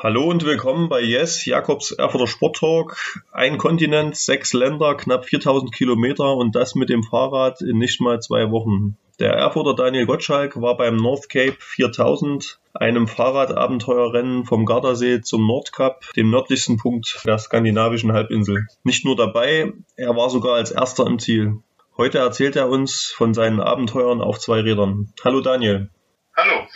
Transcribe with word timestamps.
Hallo 0.00 0.30
und 0.30 0.44
willkommen 0.44 0.88
bei 0.88 1.00
Yes, 1.00 1.44
Jakobs 1.44 1.90
Erfurter 1.90 2.28
Sporttalk. 2.28 2.96
Ein 3.32 3.58
Kontinent, 3.58 4.16
sechs 4.16 4.52
Länder, 4.52 4.94
knapp 4.94 5.24
4000 5.24 5.74
Kilometer 5.74 6.36
und 6.36 6.54
das 6.54 6.76
mit 6.76 6.88
dem 6.88 7.02
Fahrrad 7.02 7.60
in 7.62 7.78
nicht 7.78 8.00
mal 8.00 8.22
zwei 8.22 8.52
Wochen. 8.52 8.96
Der 9.18 9.32
Erfurter 9.32 9.74
Daniel 9.74 10.06
Gottschalk 10.06 10.62
war 10.62 10.76
beim 10.76 10.94
North 10.94 11.28
Cape 11.28 11.56
4000, 11.58 12.60
einem 12.74 13.08
Fahrradabenteuerrennen 13.08 14.44
vom 14.44 14.66
Gardasee 14.66 15.20
zum 15.20 15.44
Nordkap, 15.44 16.04
dem 16.14 16.30
nördlichsten 16.30 16.76
Punkt 16.76 17.20
der 17.26 17.38
skandinavischen 17.38 18.12
Halbinsel. 18.12 18.68
Nicht 18.84 19.04
nur 19.04 19.16
dabei, 19.16 19.72
er 19.96 20.14
war 20.14 20.30
sogar 20.30 20.54
als 20.54 20.70
erster 20.70 21.08
im 21.08 21.18
Ziel. 21.18 21.56
Heute 21.96 22.18
erzählt 22.18 22.54
er 22.54 22.68
uns 22.68 23.06
von 23.06 23.34
seinen 23.34 23.58
Abenteuern 23.58 24.20
auf 24.20 24.38
zwei 24.38 24.60
Rädern. 24.60 25.12
Hallo 25.24 25.40
Daniel. 25.40 25.90
Hallo. 26.36 26.68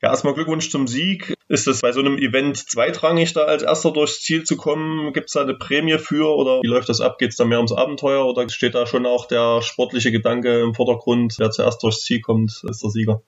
Ja, 0.00 0.10
erstmal 0.10 0.34
Glückwunsch 0.34 0.70
zum 0.70 0.86
Sieg. 0.86 1.34
Ist 1.48 1.66
es 1.66 1.80
bei 1.80 1.90
so 1.90 1.98
einem 1.98 2.18
Event 2.18 2.56
zweitrangig, 2.56 3.32
da 3.32 3.44
als 3.44 3.64
erster 3.64 3.90
durchs 3.90 4.22
Ziel 4.22 4.44
zu 4.44 4.56
kommen? 4.56 5.12
Gibt 5.12 5.26
es 5.26 5.32
da 5.32 5.40
eine 5.40 5.54
Prämie 5.54 5.98
für 5.98 6.36
oder 6.36 6.60
wie 6.62 6.68
läuft 6.68 6.88
das 6.88 7.00
ab? 7.00 7.18
Geht 7.18 7.30
es 7.30 7.36
da 7.36 7.44
mehr 7.44 7.58
ums 7.58 7.72
Abenteuer 7.72 8.24
oder 8.24 8.48
steht 8.48 8.76
da 8.76 8.86
schon 8.86 9.06
auch 9.06 9.26
der 9.26 9.60
sportliche 9.62 10.12
Gedanke 10.12 10.60
im 10.60 10.74
Vordergrund? 10.74 11.34
Wer 11.38 11.50
zuerst 11.50 11.82
durchs 11.82 12.04
Ziel 12.04 12.20
kommt, 12.20 12.62
ist 12.68 12.82
der 12.82 12.90
Sieger. 12.90 13.22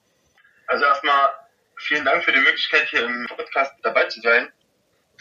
Also 0.67 0.85
erstmal 0.85 1.29
vielen 1.75 2.05
Dank 2.05 2.23
für 2.23 2.31
die 2.31 2.39
Möglichkeit, 2.39 2.87
hier 2.89 3.03
im 3.03 3.25
Podcast 3.27 3.73
dabei 3.83 4.05
zu 4.05 4.21
sein. 4.21 4.47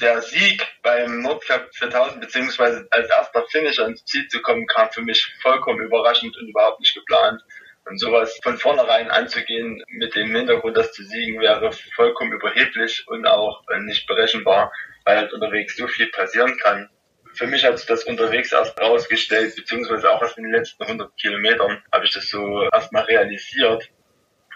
Der 0.01 0.23
Sieg 0.23 0.65
beim 0.83 1.21
Nordcup 1.21 1.73
2000 1.75 2.21
beziehungsweise 2.21 2.87
als 2.91 3.11
erster 3.11 3.45
Finisher 3.51 3.89
ins 3.89 4.05
Ziel 4.05 4.29
zu 4.29 4.41
kommen, 4.41 4.67
kam 4.69 4.89
für 4.93 5.03
mich 5.03 5.35
vollkommen 5.43 5.81
überraschend 5.81 6.37
und 6.39 6.49
überhaupt 6.49 6.79
nicht 6.79 6.95
geplant. 6.95 7.43
Und 7.87 7.99
sowas 7.99 8.39
von 8.43 8.57
vornherein 8.57 9.11
anzugehen 9.11 9.83
mit 9.89 10.15
dem 10.15 10.35
Hintergrund, 10.35 10.77
das 10.77 10.93
zu 10.93 11.03
siegen, 11.03 11.41
wäre 11.41 11.73
vollkommen 11.95 12.33
überheblich 12.33 13.05
und 13.09 13.27
auch 13.27 13.63
nicht 13.81 14.07
berechenbar, 14.07 14.73
weil 15.05 15.17
halt 15.17 15.33
unterwegs 15.33 15.77
so 15.77 15.89
viel 15.89 16.09
passieren 16.09 16.57
kann. 16.59 16.89
Für 17.33 17.47
mich 17.47 17.65
hat 17.65 17.79
sich 17.79 17.87
das 17.87 18.05
unterwegs 18.05 18.53
erst 18.53 18.79
rausgestellt, 18.81 19.57
beziehungsweise 19.57 20.11
auch 20.11 20.21
erst 20.21 20.37
in 20.39 20.45
den 20.45 20.53
letzten 20.53 20.83
100 20.83 21.17
Kilometern 21.17 21.83
habe 21.93 22.05
ich 22.05 22.13
das 22.13 22.29
so 22.29 22.69
erstmal 22.73 23.05
realisiert. 23.05 23.89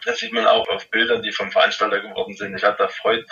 Das 0.04 0.18
sieht 0.18 0.32
man 0.32 0.46
auch 0.46 0.68
auf 0.68 0.90
Bildern, 0.90 1.22
die 1.22 1.32
vom 1.32 1.50
Veranstalter 1.50 2.00
geworden 2.00 2.34
sind. 2.34 2.54
Ich 2.54 2.64
habe 2.64 2.76
da 2.76 2.88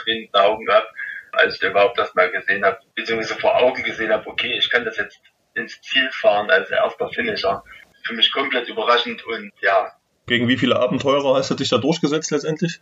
den 0.06 0.34
Augen 0.34 0.64
gehabt, 0.64 0.90
als 1.32 1.56
ich 1.56 1.62
überhaupt 1.62 1.98
das 1.98 2.14
mal 2.14 2.30
gesehen 2.30 2.64
habe, 2.64 2.78
beziehungsweise 2.94 3.38
vor 3.38 3.56
Augen 3.56 3.82
gesehen 3.82 4.12
habe, 4.12 4.26
okay, 4.26 4.56
ich 4.56 4.70
kann 4.70 4.84
das 4.84 4.96
jetzt 4.96 5.20
ins 5.54 5.80
Ziel 5.82 6.08
fahren 6.12 6.50
als 6.50 6.70
erster 6.70 7.08
Finisher 7.10 7.62
für 8.04 8.14
mich 8.14 8.32
komplett 8.32 8.68
überraschend 8.68 9.24
und 9.24 9.52
ja. 9.60 9.92
Gegen 10.26 10.48
wie 10.48 10.56
viele 10.56 10.78
Abenteurer 10.78 11.36
hast 11.36 11.50
du 11.50 11.54
dich 11.54 11.68
da 11.68 11.78
durchgesetzt 11.78 12.30
letztendlich? 12.30 12.80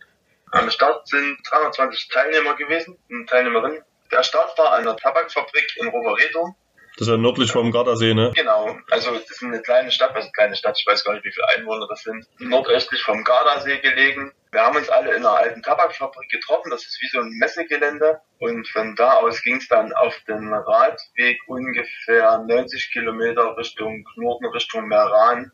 Am 0.51 0.69
Start 0.69 1.07
sind 1.07 1.37
320 1.49 2.09
Teilnehmer 2.09 2.55
gewesen 2.55 2.97
und 3.09 3.29
Teilnehmerinnen. 3.29 3.81
Der 4.11 4.23
Start 4.23 4.57
war 4.57 4.73
an 4.73 4.83
der 4.83 4.95
Tabakfabrik 4.97 5.77
in 5.77 5.87
Rovereto. 5.87 6.55
Das 6.97 7.07
ist 7.07 7.11
ja 7.11 7.17
nördlich 7.17 7.51
vom 7.51 7.71
Gardasee, 7.71 8.13
ne? 8.13 8.31
Genau. 8.35 8.77
Also 8.89 9.11
das 9.11 9.29
ist 9.31 9.43
eine 9.43 9.61
kleine 9.61 9.91
Stadt, 9.91 10.09
also 10.13 10.25
eine 10.25 10.31
kleine 10.33 10.55
Stadt, 10.55 10.77
ich 10.77 10.85
weiß 10.85 11.05
gar 11.05 11.13
nicht, 11.13 11.23
wie 11.23 11.31
viele 11.31 11.47
Einwohner 11.55 11.87
das 11.87 12.03
sind. 12.03 12.27
Nordöstlich 12.39 13.01
vom 13.01 13.23
Gardasee 13.23 13.79
gelegen. 13.79 14.33
Wir 14.53 14.63
haben 14.63 14.75
uns 14.75 14.89
alle 14.89 15.11
in 15.11 15.25
einer 15.25 15.37
alten 15.37 15.63
Tabakfabrik 15.63 16.29
getroffen. 16.29 16.71
Das 16.71 16.85
ist 16.85 17.01
wie 17.01 17.07
so 17.07 17.19
ein 17.21 17.29
Messegelände. 17.39 18.19
Und 18.39 18.67
von 18.67 18.95
da 18.97 19.13
aus 19.13 19.41
ging 19.43 19.55
es 19.55 19.67
dann 19.69 19.93
auf 19.93 20.13
den 20.27 20.53
Radweg 20.53 21.39
ungefähr 21.47 22.37
90 22.39 22.91
Kilometer 22.91 23.55
Richtung 23.55 24.05
Norden, 24.17 24.47
Richtung 24.47 24.87
Meran. 24.87 25.53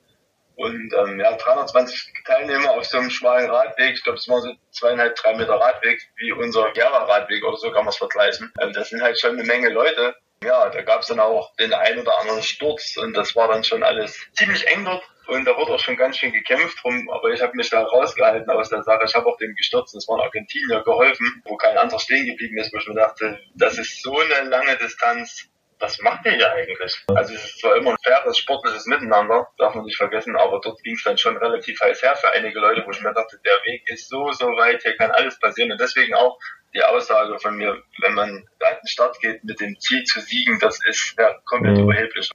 Und 0.55 0.91
ähm, 0.97 1.19
ja, 1.19 1.37
320 1.37 2.11
Teilnehmer 2.25 2.71
auf 2.71 2.85
so 2.85 2.97
einem 2.97 3.11
schmalen 3.11 3.51
Radweg. 3.51 3.93
Ich 3.93 4.03
glaube, 4.03 4.17
es 4.17 4.27
war 4.27 4.41
so 4.41 4.51
zweieinhalb, 4.71 5.15
drei 5.15 5.35
Meter 5.35 5.53
Radweg, 5.53 6.01
wie 6.15 6.31
unser 6.31 6.71
Gera-Radweg 6.71 7.43
oder 7.43 7.57
so 7.57 7.71
kann 7.71 7.85
man 7.85 7.89
es 7.89 7.97
vergleichen. 7.97 8.51
Ähm, 8.59 8.73
das 8.73 8.89
sind 8.89 9.03
halt 9.03 9.19
schon 9.19 9.37
eine 9.37 9.43
Menge 9.43 9.69
Leute. 9.69 10.15
Ja, 10.43 10.69
da 10.69 10.81
gab 10.83 11.01
es 11.01 11.07
dann 11.07 11.19
auch 11.19 11.55
den 11.55 11.73
einen 11.73 11.99
oder 11.99 12.19
anderen 12.19 12.43
Sturz 12.43 12.95
und 12.97 13.13
das 13.13 13.35
war 13.35 13.47
dann 13.47 13.63
schon 13.63 13.83
alles 13.83 14.19
ziemlich 14.33 14.67
eng 14.67 14.85
dort. 14.85 15.03
Und 15.27 15.43
da 15.45 15.57
wurde 15.57 15.73
auch 15.73 15.79
schon 15.79 15.97
ganz 15.97 16.17
schön 16.17 16.31
gekämpft 16.31 16.81
drum, 16.81 17.09
aber 17.09 17.29
ich 17.31 17.41
habe 17.41 17.55
mich 17.57 17.69
da 17.69 17.83
rausgehalten 17.83 18.49
aus 18.49 18.69
der 18.69 18.83
Sache. 18.83 19.03
Ich 19.05 19.13
habe 19.13 19.25
auch 19.25 19.37
dem 19.37 19.53
gestürzt, 19.55 19.93
das 19.93 20.07
war 20.07 20.19
in 20.19 20.23
Argentinier 20.23 20.83
geholfen, 20.83 21.41
wo 21.43 21.57
kein 21.57 21.77
anderer 21.77 21.99
stehen 21.99 22.27
geblieben 22.27 22.57
ist, 22.57 22.71
wo 22.73 22.77
ich 22.77 22.87
mir 22.87 22.95
dachte, 22.95 23.37
das 23.55 23.77
ist 23.77 24.01
so 24.01 24.17
eine 24.17 24.47
lange 24.49 24.77
Distanz, 24.77 25.49
was 25.79 25.99
macht 25.99 26.25
ihr 26.25 26.33
hier 26.33 26.51
eigentlich? 26.51 27.05
Also 27.07 27.33
es 27.33 27.45
ist 27.45 27.59
zwar 27.59 27.75
immer 27.75 27.91
ein 27.91 27.97
faires, 28.03 28.37
sportliches 28.37 28.85
Miteinander, 28.85 29.47
darf 29.57 29.75
man 29.75 29.85
nicht 29.85 29.97
vergessen, 29.97 30.35
aber 30.35 30.59
dort 30.63 30.81
ging 30.83 30.95
es 30.95 31.03
dann 31.03 31.17
schon 31.17 31.37
relativ 31.37 31.79
heiß 31.79 32.01
her 32.01 32.15
für 32.15 32.31
einige 32.31 32.59
Leute, 32.59 32.83
wo 32.85 32.91
ich 32.91 33.01
mir 33.01 33.13
dachte, 33.13 33.39
der 33.45 33.53
Weg 33.65 33.83
ist 33.87 34.09
so, 34.09 34.31
so 34.31 34.47
weit, 34.47 34.81
hier 34.81 34.95
kann 34.95 35.11
alles 35.11 35.39
passieren. 35.39 35.71
Und 35.71 35.79
deswegen 35.79 36.15
auch 36.15 36.39
die 36.73 36.83
Aussage 36.83 37.37
von 37.39 37.55
mir, 37.55 37.81
wenn 38.01 38.13
man 38.13 38.29
an 38.29 38.77
den 38.81 38.87
Start 38.87 39.19
geht 39.21 39.43
mit 39.43 39.59
dem 39.59 39.79
Ziel 39.79 40.03
zu 40.03 40.19
siegen, 40.19 40.59
das 40.59 40.79
ist 40.85 41.15
ja 41.17 41.35
komplett 41.45 41.77
mhm. 41.77 41.83
überheblich. 41.83 42.31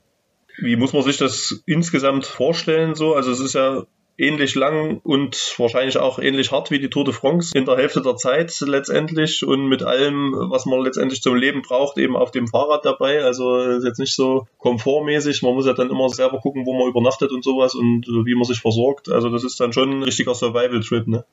Wie 0.58 0.76
muss 0.76 0.92
man 0.92 1.02
sich 1.02 1.16
das 1.16 1.62
insgesamt 1.66 2.26
vorstellen 2.26 2.94
so? 2.94 3.14
Also 3.14 3.32
es 3.32 3.40
ist 3.40 3.54
ja 3.54 3.84
ähnlich 4.18 4.54
lang 4.54 5.00
und 5.02 5.54
wahrscheinlich 5.58 5.98
auch 5.98 6.18
ähnlich 6.18 6.52
hart 6.52 6.70
wie 6.70 6.78
die 6.78 6.90
Tour 6.90 7.04
de 7.04 7.14
France 7.14 7.52
in 7.56 7.64
der 7.64 7.76
Hälfte 7.76 8.02
der 8.02 8.16
Zeit 8.16 8.54
letztendlich 8.60 9.44
und 9.44 9.66
mit 9.68 9.82
allem, 9.82 10.34
was 10.50 10.66
man 10.66 10.80
letztendlich 10.80 11.22
zum 11.22 11.34
Leben 11.34 11.62
braucht, 11.62 11.98
eben 11.98 12.16
auf 12.16 12.30
dem 12.30 12.46
Fahrrad 12.46 12.84
dabei. 12.84 13.24
Also 13.24 13.58
ist 13.58 13.84
jetzt 13.84 13.98
nicht 13.98 14.14
so 14.14 14.46
komfortmäßig. 14.58 15.42
Man 15.42 15.54
muss 15.54 15.66
ja 15.66 15.72
dann 15.72 15.90
immer 15.90 16.08
selber 16.08 16.38
gucken, 16.40 16.66
wo 16.66 16.74
man 16.74 16.88
übernachtet 16.88 17.32
und 17.32 17.42
sowas 17.42 17.74
und 17.74 18.06
wie 18.06 18.34
man 18.34 18.44
sich 18.44 18.60
versorgt. 18.60 19.08
Also 19.08 19.30
das 19.30 19.44
ist 19.44 19.58
dann 19.60 19.72
schon 19.72 19.90
ein 19.90 20.02
richtiger 20.02 20.34
Survival-Trip, 20.34 21.08
ne? 21.08 21.24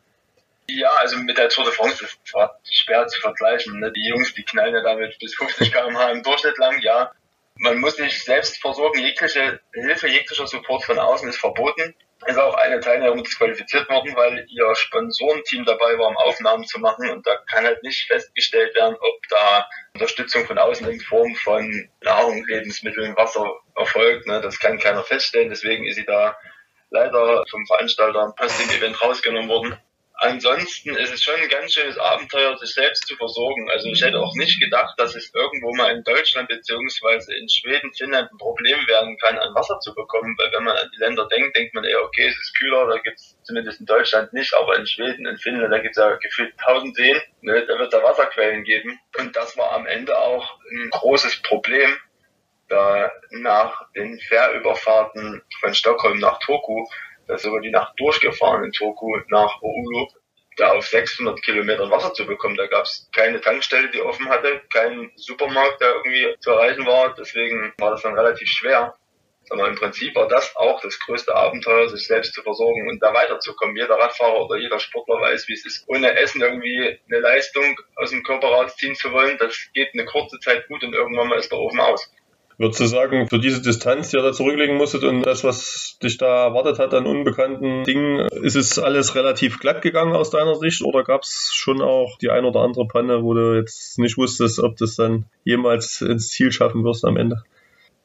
Ja, 0.72 0.90
also 1.00 1.18
mit 1.18 1.38
der 1.38 1.50
Tour 1.50 1.66
de 1.66 1.74
France 1.74 2.06
ist 2.06 2.20
es 2.24 2.84
schwer 2.84 3.08
zu 3.08 3.20
vergleichen. 3.20 3.80
Ne? 3.80 3.92
Die 3.92 4.08
Jungs, 4.08 4.34
die 4.36 4.44
knallen 4.44 4.74
ja 4.74 4.84
damit 4.84 5.18
bis 5.20 5.36
50 5.36 5.72
km/h 5.72 6.12
im 6.12 6.24
Durchschnitt 6.24 6.58
lang, 6.60 6.80
ja. 6.82 7.12
Man 7.56 7.80
muss 7.80 7.96
sich 7.98 8.24
selbst 8.24 8.62
versorgen. 8.62 9.00
Jegliche 9.00 9.60
Hilfe, 9.74 10.08
jeglicher 10.08 10.48
Support 10.48 10.86
von 10.86 11.00
außen 11.00 11.28
ist 11.28 11.38
verboten. 11.38 11.96
Ist 12.26 12.38
auch 12.38 12.56
eine 12.56 12.80
Teilnehmerin 12.82 13.24
disqualifiziert 13.24 13.90
worden, 13.90 14.14
weil 14.16 14.46
ihr 14.50 14.76
Sponsorenteam 14.76 15.64
dabei 15.64 15.98
war, 15.98 16.10
um 16.10 16.18
Aufnahmen 16.18 16.66
zu 16.66 16.80
machen. 16.80 17.10
Und 17.10 17.26
da 17.26 17.38
kann 17.50 17.64
halt 17.64 17.82
nicht 17.82 18.08
festgestellt 18.08 18.76
werden, 18.76 18.96
ob 19.00 19.28
da 19.30 19.68
Unterstützung 19.94 20.46
von 20.46 20.58
außen 20.58 20.88
in 20.90 21.00
Form 21.00 21.34
von 21.36 21.90
Nahrung, 22.02 22.46
Lebensmitteln, 22.46 23.16
Wasser 23.16 23.50
erfolgt. 23.76 24.28
Ne? 24.28 24.42
Das 24.42 24.60
kann 24.60 24.80
keiner 24.80 25.04
feststellen. 25.04 25.50
Deswegen 25.50 25.86
ist 25.88 25.96
sie 25.96 26.06
da 26.06 26.38
leider 26.90 27.46
vom 27.50 27.66
Veranstalter 27.68 28.34
aus 28.38 28.58
dem 28.58 28.70
Event 28.70 29.02
rausgenommen 29.02 29.50
worden. 29.50 29.80
Ansonsten 30.22 30.98
ist 30.98 31.14
es 31.14 31.24
schon 31.24 31.36
ein 31.36 31.48
ganz 31.48 31.74
schönes 31.74 31.98
Abenteuer, 31.98 32.58
sich 32.58 32.74
selbst 32.74 33.08
zu 33.08 33.16
versorgen. 33.16 33.70
Also 33.72 33.88
ich 33.88 34.02
hätte 34.02 34.20
auch 34.20 34.36
nicht 34.36 34.60
gedacht, 34.60 34.94
dass 34.98 35.16
es 35.16 35.34
irgendwo 35.34 35.74
mal 35.74 35.96
in 35.96 36.04
Deutschland 36.04 36.50
beziehungsweise 36.50 37.34
in 37.34 37.48
Schweden, 37.48 37.94
Finnland 37.94 38.30
ein 38.30 38.38
Problem 38.38 38.86
werden 38.88 39.18
kann, 39.18 39.40
an 39.40 39.56
Wasser 39.56 39.80
zu 39.80 39.96
bekommen. 39.96 40.36
Weil 40.38 40.52
wenn 40.52 40.66
man 40.66 40.76
an 40.76 40.90
die 40.94 41.00
Länder 41.00 41.26
denkt, 41.30 41.56
denkt 41.56 41.74
man 41.74 41.86
eher, 41.86 42.04
okay, 42.04 42.28
es 42.28 42.38
ist 42.38 42.54
kühler, 42.58 42.88
da 42.88 42.98
gibt 42.98 43.18
es 43.18 43.38
zumindest 43.44 43.80
in 43.80 43.86
Deutschland 43.86 44.34
nicht, 44.34 44.54
aber 44.56 44.76
in 44.78 44.86
Schweden, 44.86 45.26
in 45.26 45.38
Finnland, 45.38 45.72
da 45.72 45.80
gibt 45.80 45.96
es 45.96 46.04
ja 46.04 46.14
gefühlt 46.18 46.54
tausend 46.58 46.98
Seen, 46.98 47.18
ne, 47.40 47.66
da 47.66 47.80
wird 47.80 47.94
es 47.94 48.04
Wasserquellen 48.04 48.66
geben. 48.66 49.00
Und 49.18 49.34
das 49.38 49.56
war 49.56 49.72
am 49.72 49.86
Ende 49.86 50.18
auch 50.18 50.60
ein 50.70 50.90
großes 50.90 51.44
Problem, 51.44 51.96
da 52.68 53.10
nach 53.30 53.90
den 53.96 54.20
Fährüberfahrten 54.20 55.44
von 55.62 55.74
Stockholm 55.74 56.20
nach 56.20 56.40
Turku 56.40 56.86
da 57.30 57.38
sogar 57.38 57.62
die 57.62 57.70
Nacht 57.70 57.94
durchgefahren 58.00 58.64
in 58.64 58.72
Turku 58.72 59.16
nach 59.30 59.62
Oulu, 59.62 60.08
da 60.60 60.72
auf 60.72 60.88
600 60.88 61.42
Kilometern 61.42 61.92
Wasser 61.92 62.14
zu 62.14 62.26
bekommen. 62.26 62.56
Da 62.56 62.68
gab 62.68 62.86
es 62.86 63.10
keine 63.14 63.40
Tankstelle, 63.42 63.90
die 63.90 64.02
offen 64.02 64.30
hatte, 64.30 64.62
keinen 64.72 65.12
Supermarkt, 65.16 65.82
der 65.82 65.96
irgendwie 65.96 66.36
zu 66.40 66.52
erreichen 66.52 66.86
war. 66.86 67.16
Deswegen 67.18 67.74
war 67.78 67.92
das 67.92 68.02
dann 68.02 68.18
relativ 68.18 68.48
schwer. 68.48 68.96
Aber 69.52 69.68
im 69.68 69.76
Prinzip 69.76 70.16
war 70.16 70.28
das 70.28 70.56
auch 70.56 70.80
das 70.82 71.00
größte 71.00 71.34
Abenteuer, 71.34 71.90
sich 71.90 72.06
selbst 72.06 72.34
zu 72.34 72.44
versorgen 72.44 72.88
und 72.88 73.02
da 73.02 73.14
weiterzukommen. 73.14 73.76
Jeder 73.76 73.96
Radfahrer 73.96 74.46
oder 74.46 74.58
jeder 74.58 74.80
Sportler 74.80 75.20
weiß, 75.22 75.48
wie 75.48 75.54
es 75.54 75.66
ist, 75.66 75.86
ohne 75.88 76.16
Essen 76.20 76.42
irgendwie 76.42 77.00
eine 77.10 77.20
Leistung 77.20 77.80
aus 77.96 78.12
dem 78.12 78.24
Körper 78.24 78.48
rausziehen 78.48 78.96
zu 78.96 79.12
wollen. 79.12 79.38
Das 79.40 79.58
geht 79.74 79.90
eine 79.94 80.06
kurze 80.06 80.40
Zeit 80.40 80.68
gut 80.68 80.84
und 80.84 80.94
irgendwann 80.94 81.30
mal 81.30 81.40
ist 81.40 81.52
der 81.52 81.60
Ofen 81.60 81.80
aus. 81.80 82.12
Würdest 82.60 82.82
du 82.82 82.86
sagen, 82.88 83.30
für 83.30 83.40
diese 83.40 83.62
Distanz, 83.62 84.10
die 84.10 84.18
ihr 84.18 84.22
da 84.22 84.34
zurücklegen 84.34 84.76
musstet 84.76 85.06
und 85.06 85.24
das, 85.24 85.46
was 85.46 85.98
dich 86.04 86.18
da 86.18 86.48
erwartet 86.48 86.78
hat 86.78 86.94
an 86.94 87.06
unbekannten 87.08 87.86
Dingen, 87.86 88.28
ist 88.44 88.58
es 88.58 88.78
alles 88.78 89.16
relativ 89.16 89.60
glatt 89.60 89.82
gegangen 89.82 90.14
aus 90.14 90.30
deiner 90.30 90.56
Sicht 90.56 90.82
oder 90.82 91.06
gab 91.06 91.22
es 91.22 91.54
schon 91.54 91.82
auch 91.82 92.18
die 92.18 92.30
ein 92.30 92.44
oder 92.44 92.60
andere 92.60 92.86
Panne, 92.86 93.24
wo 93.24 93.34
du 93.34 93.56
jetzt 93.56 93.98
nicht 93.98 94.18
wusstest, 94.18 94.60
ob 94.60 94.76
du 94.76 94.84
es 94.84 94.98
dann 94.98 95.24
jemals 95.46 96.02
ins 96.02 96.32
Ziel 96.32 96.52
schaffen 96.52 96.84
wirst 96.84 97.06
am 97.06 97.16
Ende? 97.16 97.42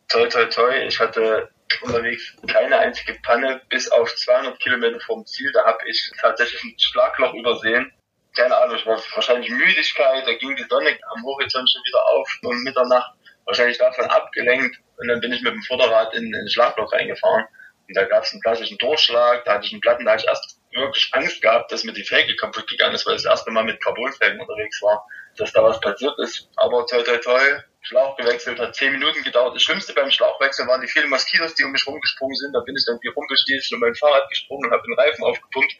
Toi, 0.08 0.28
toi, 0.28 0.44
toi. 0.44 0.86
Ich 0.86 1.00
hatte 1.00 1.48
unterwegs. 1.82 2.36
Keine 2.46 2.78
einzige 2.78 3.14
Panne, 3.24 3.60
bis 3.70 3.90
auf 3.90 4.14
200 4.14 4.60
Kilometer 4.60 5.00
vom 5.00 5.26
Ziel. 5.26 5.50
Da 5.52 5.64
habe 5.64 5.78
ich 5.88 6.12
tatsächlich 6.20 6.62
ein 6.62 6.74
Schlagloch 6.78 7.34
übersehen. 7.34 7.92
Keine 8.36 8.56
Ahnung, 8.56 8.76
ich 8.76 8.86
war 8.86 9.02
wahrscheinlich 9.14 9.50
Müdigkeit, 9.50 10.26
da 10.26 10.34
ging 10.34 10.54
die 10.54 10.66
Sonne 10.68 10.90
am 11.12 11.24
Horizont 11.24 11.68
schon 11.70 11.82
wieder 11.84 12.02
auf 12.04 12.38
um 12.42 12.62
Mitternacht. 12.62 13.14
Wahrscheinlich 13.46 13.78
davon 13.78 14.06
abgelenkt 14.06 14.76
und 14.96 15.08
dann 15.08 15.20
bin 15.20 15.32
ich 15.32 15.42
mit 15.42 15.52
dem 15.52 15.62
Vorderrad 15.62 16.14
in, 16.14 16.24
in 16.24 16.34
ein 16.34 16.48
Schlagloch 16.48 16.92
reingefahren. 16.92 17.44
Und 17.86 17.96
da 17.96 18.04
gab 18.04 18.24
es 18.24 18.32
einen 18.32 18.40
klassischen 18.40 18.78
Durchschlag, 18.78 19.44
da 19.44 19.54
hatte 19.54 19.66
ich 19.66 19.72
einen 19.72 19.82
Platten, 19.82 20.04
da 20.04 20.12
hatte 20.12 20.22
ich 20.24 20.28
erst 20.28 20.58
wirklich 20.72 21.08
Angst 21.12 21.42
gehabt, 21.42 21.70
dass 21.70 21.84
mir 21.84 21.92
die 21.92 22.04
Felge 22.04 22.34
kaputt 22.36 22.66
gegangen 22.66 22.94
ist, 22.94 23.06
weil 23.06 23.16
ich 23.16 23.22
das 23.22 23.30
erste 23.30 23.50
Mal 23.50 23.64
mit 23.64 23.82
Carbonfelgen 23.82 24.40
unterwegs 24.40 24.80
war, 24.82 25.06
dass 25.36 25.52
da 25.52 25.62
was 25.62 25.80
passiert 25.80 26.18
ist. 26.18 26.48
Aber 26.56 26.86
toi 26.86 27.02
toi 27.02 27.18
toi, 27.18 27.40
Schlauch 27.82 28.16
gewechselt, 28.16 28.58
hat 28.58 28.74
zehn 28.74 28.92
Minuten 28.92 29.22
gedauert. 29.22 29.54
Das 29.54 29.62
Schlimmste 29.62 29.92
beim 29.92 30.10
Schlauchwechsel 30.10 30.66
waren 30.66 30.80
die 30.80 30.88
vielen 30.88 31.10
Moskitos, 31.10 31.54
die 31.54 31.64
um 31.64 31.72
mich 31.72 31.86
rumgesprungen 31.86 32.34
sind. 32.36 32.54
Da 32.54 32.60
bin 32.60 32.74
ich 32.76 32.84
dann 32.86 32.98
wie 33.02 33.08
rumgestiefelt 33.08 33.72
und 33.72 33.80
mein 33.80 33.94
Fahrrad 33.94 34.28
gesprungen 34.30 34.66
und 34.66 34.72
habe 34.72 34.82
den 34.82 34.94
Reifen 34.94 35.22
aufgepumpt. 35.24 35.72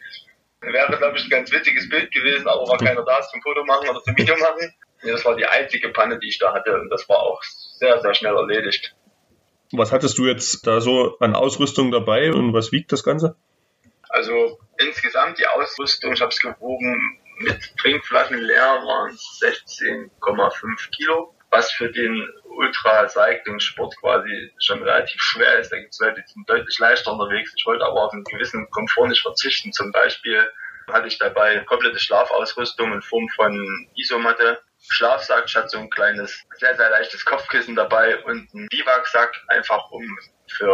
Wäre, 0.60 0.96
glaube 0.96 1.16
ich, 1.16 1.24
ein 1.24 1.30
ganz 1.30 1.50
witziges 1.50 1.88
Bild 1.88 2.12
gewesen, 2.12 2.46
aber 2.46 2.66
war 2.68 2.78
keiner 2.78 3.04
da 3.04 3.20
zum 3.22 3.40
Foto 3.42 3.64
machen 3.64 3.88
oder 3.88 4.02
zum 4.02 4.16
Video 4.16 4.36
machen. 4.36 4.74
Das 5.06 5.24
war 5.24 5.36
die 5.36 5.46
einzige 5.46 5.90
Panne, 5.90 6.18
die 6.18 6.28
ich 6.28 6.38
da 6.38 6.52
hatte 6.54 6.74
und 6.74 6.88
das 6.90 7.08
war 7.08 7.18
auch 7.18 7.42
sehr, 7.42 8.00
sehr 8.00 8.14
schnell 8.14 8.34
erledigt. 8.34 8.94
Was 9.72 9.92
hattest 9.92 10.18
du 10.18 10.26
jetzt 10.26 10.66
da 10.66 10.80
so 10.80 11.16
an 11.18 11.34
Ausrüstung 11.34 11.90
dabei 11.90 12.32
und 12.32 12.52
was 12.52 12.72
wiegt 12.72 12.92
das 12.92 13.02
Ganze? 13.02 13.36
Also 14.08 14.58
insgesamt 14.78 15.38
die 15.38 15.46
Ausrüstung, 15.46 16.12
ich 16.12 16.20
habe 16.20 16.30
es 16.30 16.40
gewogen, 16.40 17.18
mit 17.38 17.76
Trinkflaschen 17.78 18.38
leer 18.38 18.82
waren 18.84 19.12
16,5 19.16 20.90
Kilo, 20.96 21.34
was 21.50 21.72
für 21.72 21.90
den 21.90 22.28
Ultra-Cycling-Sport 22.44 23.96
quasi 24.00 24.52
schon 24.58 24.82
relativ 24.82 25.20
schwer 25.20 25.58
ist. 25.58 25.72
Da 25.72 25.78
gibt 25.78 25.92
es 25.92 26.00
Leute, 26.00 26.22
die 26.22 26.32
sind 26.32 26.48
deutlich 26.48 26.78
leichter 26.78 27.12
unterwegs. 27.12 27.52
Ich 27.56 27.66
wollte 27.66 27.84
aber 27.84 28.04
auf 28.04 28.12
einen 28.12 28.24
gewissen 28.24 28.70
Komfort 28.70 29.08
nicht 29.08 29.22
verzichten. 29.22 29.72
Zum 29.72 29.90
Beispiel 29.90 30.48
hatte 30.92 31.08
ich 31.08 31.18
dabei 31.18 31.58
komplette 31.60 31.98
Schlafausrüstung 31.98 32.92
in 32.92 33.02
Form 33.02 33.28
von 33.34 33.88
Isomatte, 33.96 34.60
Schlafsack, 34.88 35.44
ich 35.46 35.56
hatte 35.56 35.68
so 35.68 35.78
ein 35.78 35.90
kleines, 35.90 36.44
sehr, 36.56 36.76
sehr 36.76 36.90
leichtes 36.90 37.24
Kopfkissen 37.24 37.74
dabei 37.74 38.18
und 38.24 38.48
einen 38.54 38.68
Biwaksack, 38.68 39.34
einfach 39.48 39.90
um 39.90 40.04
für 40.48 40.70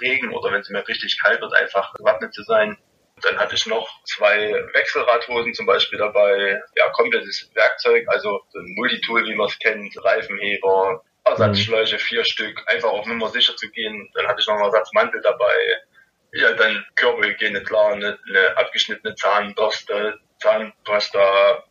Regen 0.00 0.32
oder 0.34 0.52
wenn 0.52 0.60
es 0.60 0.68
mir 0.68 0.86
richtig 0.86 1.18
kalt 1.22 1.40
wird, 1.40 1.54
einfach 1.54 1.92
gewappnet 1.94 2.34
zu 2.34 2.42
sein. 2.42 2.76
Dann 3.22 3.38
hatte 3.38 3.54
ich 3.54 3.66
noch 3.66 3.88
zwei 4.04 4.52
Wechselradhosen 4.72 5.54
zum 5.54 5.66
Beispiel 5.66 5.98
dabei, 5.98 6.60
ja, 6.74 6.90
komplettes 6.90 7.50
Werkzeug, 7.54 8.04
also 8.08 8.42
so 8.50 8.58
ein 8.58 8.74
Multitool, 8.76 9.24
wie 9.24 9.34
man 9.34 9.46
es 9.46 9.58
kennt, 9.58 9.96
Reifenheber, 10.04 11.02
Ersatzschläuche, 11.24 11.98
vier 11.98 12.24
Stück, 12.24 12.60
einfach 12.66 12.90
auf 12.90 13.06
Nummer 13.06 13.28
sicher 13.30 13.56
zu 13.56 13.70
gehen. 13.70 14.10
Dann 14.14 14.26
hatte 14.26 14.40
ich 14.40 14.46
noch 14.46 14.56
einen 14.56 14.64
Ersatzmantel 14.64 15.22
dabei. 15.22 15.54
Ja, 16.32 16.52
dann 16.52 16.84
Körperhygiene, 16.96 17.62
klar, 17.62 17.92
eine, 17.92 18.18
eine 18.28 18.56
abgeschnittene 18.56 19.14
Zahnbürste, 19.14 20.18
Zahnpasta, 20.40 21.64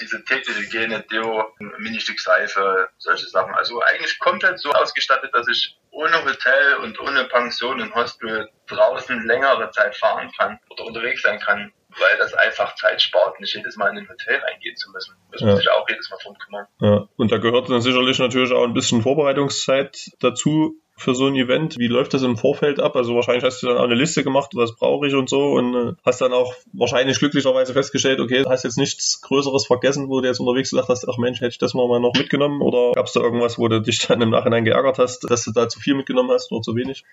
diese 0.00 0.24
tägliche 0.24 0.60
Hygiene, 0.60 1.04
Deo, 1.10 1.44
Ministück 1.78 2.20
Seife, 2.20 2.88
solche 2.98 3.26
Sachen. 3.26 3.54
Also 3.54 3.80
eigentlich 3.82 4.18
komplett 4.18 4.58
so 4.60 4.70
ausgestattet, 4.70 5.30
dass 5.32 5.48
ich 5.48 5.78
ohne 5.90 6.24
Hotel 6.24 6.76
und 6.82 7.00
ohne 7.00 7.24
Pension 7.24 7.80
und 7.80 7.94
Hostel 7.94 8.48
draußen 8.66 9.26
längere 9.26 9.70
Zeit 9.70 9.96
fahren 9.96 10.30
kann 10.36 10.58
oder 10.70 10.84
unterwegs 10.84 11.22
sein 11.22 11.40
kann, 11.40 11.72
weil 11.90 12.18
das 12.18 12.34
einfach 12.34 12.74
Zeit 12.74 13.02
spart, 13.02 13.40
nicht 13.40 13.54
jedes 13.54 13.76
Mal 13.76 13.90
in 13.90 13.98
ein 13.98 14.08
Hotel 14.08 14.36
reingehen 14.36 14.76
zu 14.76 14.90
müssen. 14.90 15.16
Das 15.32 15.40
muss 15.40 15.60
ich 15.60 15.70
auch 15.70 15.88
jedes 15.88 16.10
Mal 16.10 16.18
drum 16.22 16.36
kümmern. 16.38 16.66
Ja. 16.80 17.08
Und 17.16 17.32
da 17.32 17.38
gehört 17.38 17.70
dann 17.70 17.80
sicherlich 17.80 18.18
natürlich 18.18 18.52
auch 18.52 18.64
ein 18.64 18.74
bisschen 18.74 19.02
Vorbereitungszeit 19.02 20.10
dazu 20.20 20.80
für 20.98 21.14
so 21.14 21.26
ein 21.26 21.34
Event? 21.34 21.78
Wie 21.78 21.86
läuft 21.86 22.12
das 22.14 22.22
im 22.22 22.36
Vorfeld 22.36 22.80
ab? 22.80 22.96
Also 22.96 23.14
wahrscheinlich 23.14 23.44
hast 23.44 23.62
du 23.62 23.68
dann 23.68 23.78
auch 23.78 23.84
eine 23.84 23.94
Liste 23.94 24.24
gemacht, 24.24 24.50
was 24.54 24.74
brauche 24.76 25.06
ich 25.06 25.14
und 25.14 25.28
so 25.28 25.52
und 25.52 25.74
äh, 25.74 25.92
hast 26.04 26.20
dann 26.20 26.32
auch 26.32 26.54
wahrscheinlich 26.72 27.18
glücklicherweise 27.18 27.72
festgestellt, 27.72 28.20
okay, 28.20 28.44
hast 28.46 28.64
jetzt 28.64 28.78
nichts 28.78 29.20
Größeres 29.22 29.66
vergessen, 29.66 30.08
wo 30.08 30.20
du 30.20 30.26
jetzt 30.26 30.40
unterwegs 30.40 30.70
gesagt 30.70 30.88
hast, 30.88 31.08
ach 31.08 31.18
Mensch, 31.18 31.40
hätte 31.40 31.50
ich 31.50 31.58
das 31.58 31.74
mal 31.74 32.00
noch 32.00 32.14
mitgenommen 32.14 32.60
oder 32.60 32.92
gab 32.92 33.06
es 33.06 33.12
da 33.12 33.20
irgendwas, 33.20 33.58
wo 33.58 33.68
du 33.68 33.80
dich 33.80 34.06
dann 34.06 34.20
im 34.20 34.30
Nachhinein 34.30 34.64
geärgert 34.64 34.98
hast, 34.98 35.30
dass 35.30 35.44
du 35.44 35.52
da 35.52 35.68
zu 35.68 35.80
viel 35.80 35.94
mitgenommen 35.94 36.30
hast 36.30 36.50
oder 36.52 36.62
zu 36.62 36.74
wenig? 36.74 37.04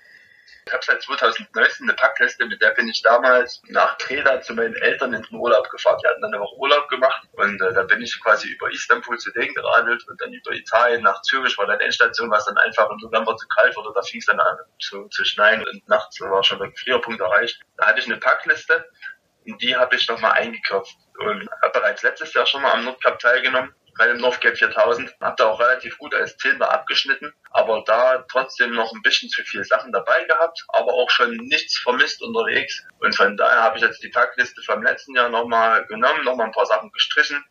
Ich 0.67 0.73
habe 0.73 0.83
seit 0.83 0.99
2019 1.03 1.87
eine 1.87 1.95
Packliste, 1.95 2.43
mit 2.47 2.59
der 2.59 2.71
bin 2.71 2.89
ich 2.89 3.03
damals 3.03 3.61
nach 3.67 3.99
Kreta 3.99 4.41
zu 4.41 4.55
meinen 4.55 4.73
Eltern 4.73 5.13
in 5.13 5.21
den 5.21 5.35
Urlaub 5.35 5.69
gefahren. 5.69 5.99
Die 6.03 6.07
hatten 6.07 6.21
dann 6.21 6.33
eine 6.33 6.41
Woche 6.41 6.55
Urlaub 6.57 6.89
gemacht 6.89 7.21
und 7.33 7.61
äh, 7.61 7.71
da 7.71 7.83
bin 7.83 8.01
ich 8.01 8.19
quasi 8.19 8.49
über 8.49 8.71
Istanbul 8.71 9.15
zu 9.19 9.31
denen 9.33 9.53
geradelt 9.53 10.03
und 10.07 10.19
dann 10.19 10.33
über 10.33 10.53
Italien 10.53 11.03
nach 11.03 11.21
Zürich 11.21 11.55
war 11.59 11.67
dann 11.67 11.79
Endstation, 11.81 12.31
was 12.31 12.45
dann 12.45 12.57
einfach 12.57 12.89
im 12.89 12.97
November 12.97 13.37
zu 13.37 13.47
kalt 13.47 13.75
wurde. 13.75 13.91
Da 13.93 14.01
fing 14.01 14.19
es 14.19 14.25
dann 14.25 14.39
an 14.39 14.57
zu, 14.79 15.07
zu 15.09 15.23
schneien 15.23 15.63
und 15.67 15.87
nachts 15.87 16.19
war 16.19 16.43
schon 16.43 16.57
der 16.57 16.69
Gefrierpunkt 16.69 17.21
erreicht. 17.21 17.61
Da 17.77 17.85
hatte 17.85 17.99
ich 17.99 18.07
eine 18.07 18.17
Packliste 18.17 18.89
und 19.45 19.61
die 19.61 19.75
habe 19.75 19.95
ich 19.95 20.09
nochmal 20.09 20.31
eingekürzt 20.31 20.97
und 21.19 21.47
habe 21.61 21.73
bereits 21.73 22.01
letztes 22.01 22.33
Jahr 22.33 22.47
schon 22.47 22.63
mal 22.63 22.71
am 22.71 22.85
Nordcup 22.85 23.19
teilgenommen 23.19 23.75
bei 23.97 24.07
dem 24.07 24.17
Northcap 24.17 24.57
4000. 24.57 25.15
Hab 25.21 25.37
da 25.37 25.45
auch 25.45 25.59
relativ 25.59 25.97
gut 25.97 26.13
als 26.13 26.37
Zehnter 26.37 26.71
abgeschnitten, 26.71 27.33
aber 27.51 27.83
da 27.85 28.25
trotzdem 28.29 28.73
noch 28.73 28.93
ein 28.93 29.01
bisschen 29.01 29.29
zu 29.29 29.43
viele 29.43 29.63
Sachen 29.63 29.91
dabei 29.91 30.23
gehabt, 30.25 30.65
aber 30.69 30.93
auch 30.93 31.09
schon 31.09 31.35
nichts 31.35 31.77
vermisst 31.79 32.21
unterwegs. 32.21 32.83
Und 32.99 33.15
von 33.15 33.37
daher 33.37 33.63
habe 33.63 33.77
ich 33.77 33.83
jetzt 33.83 34.03
die 34.03 34.09
Packliste 34.09 34.61
vom 34.63 34.83
letzten 34.83 35.15
Jahr 35.15 35.29
nochmal 35.29 35.85
genommen, 35.85 36.23
nochmal 36.23 36.47
ein 36.47 36.53
paar 36.53 36.65
Sachen 36.65 36.91
gestrichen, 36.91 37.43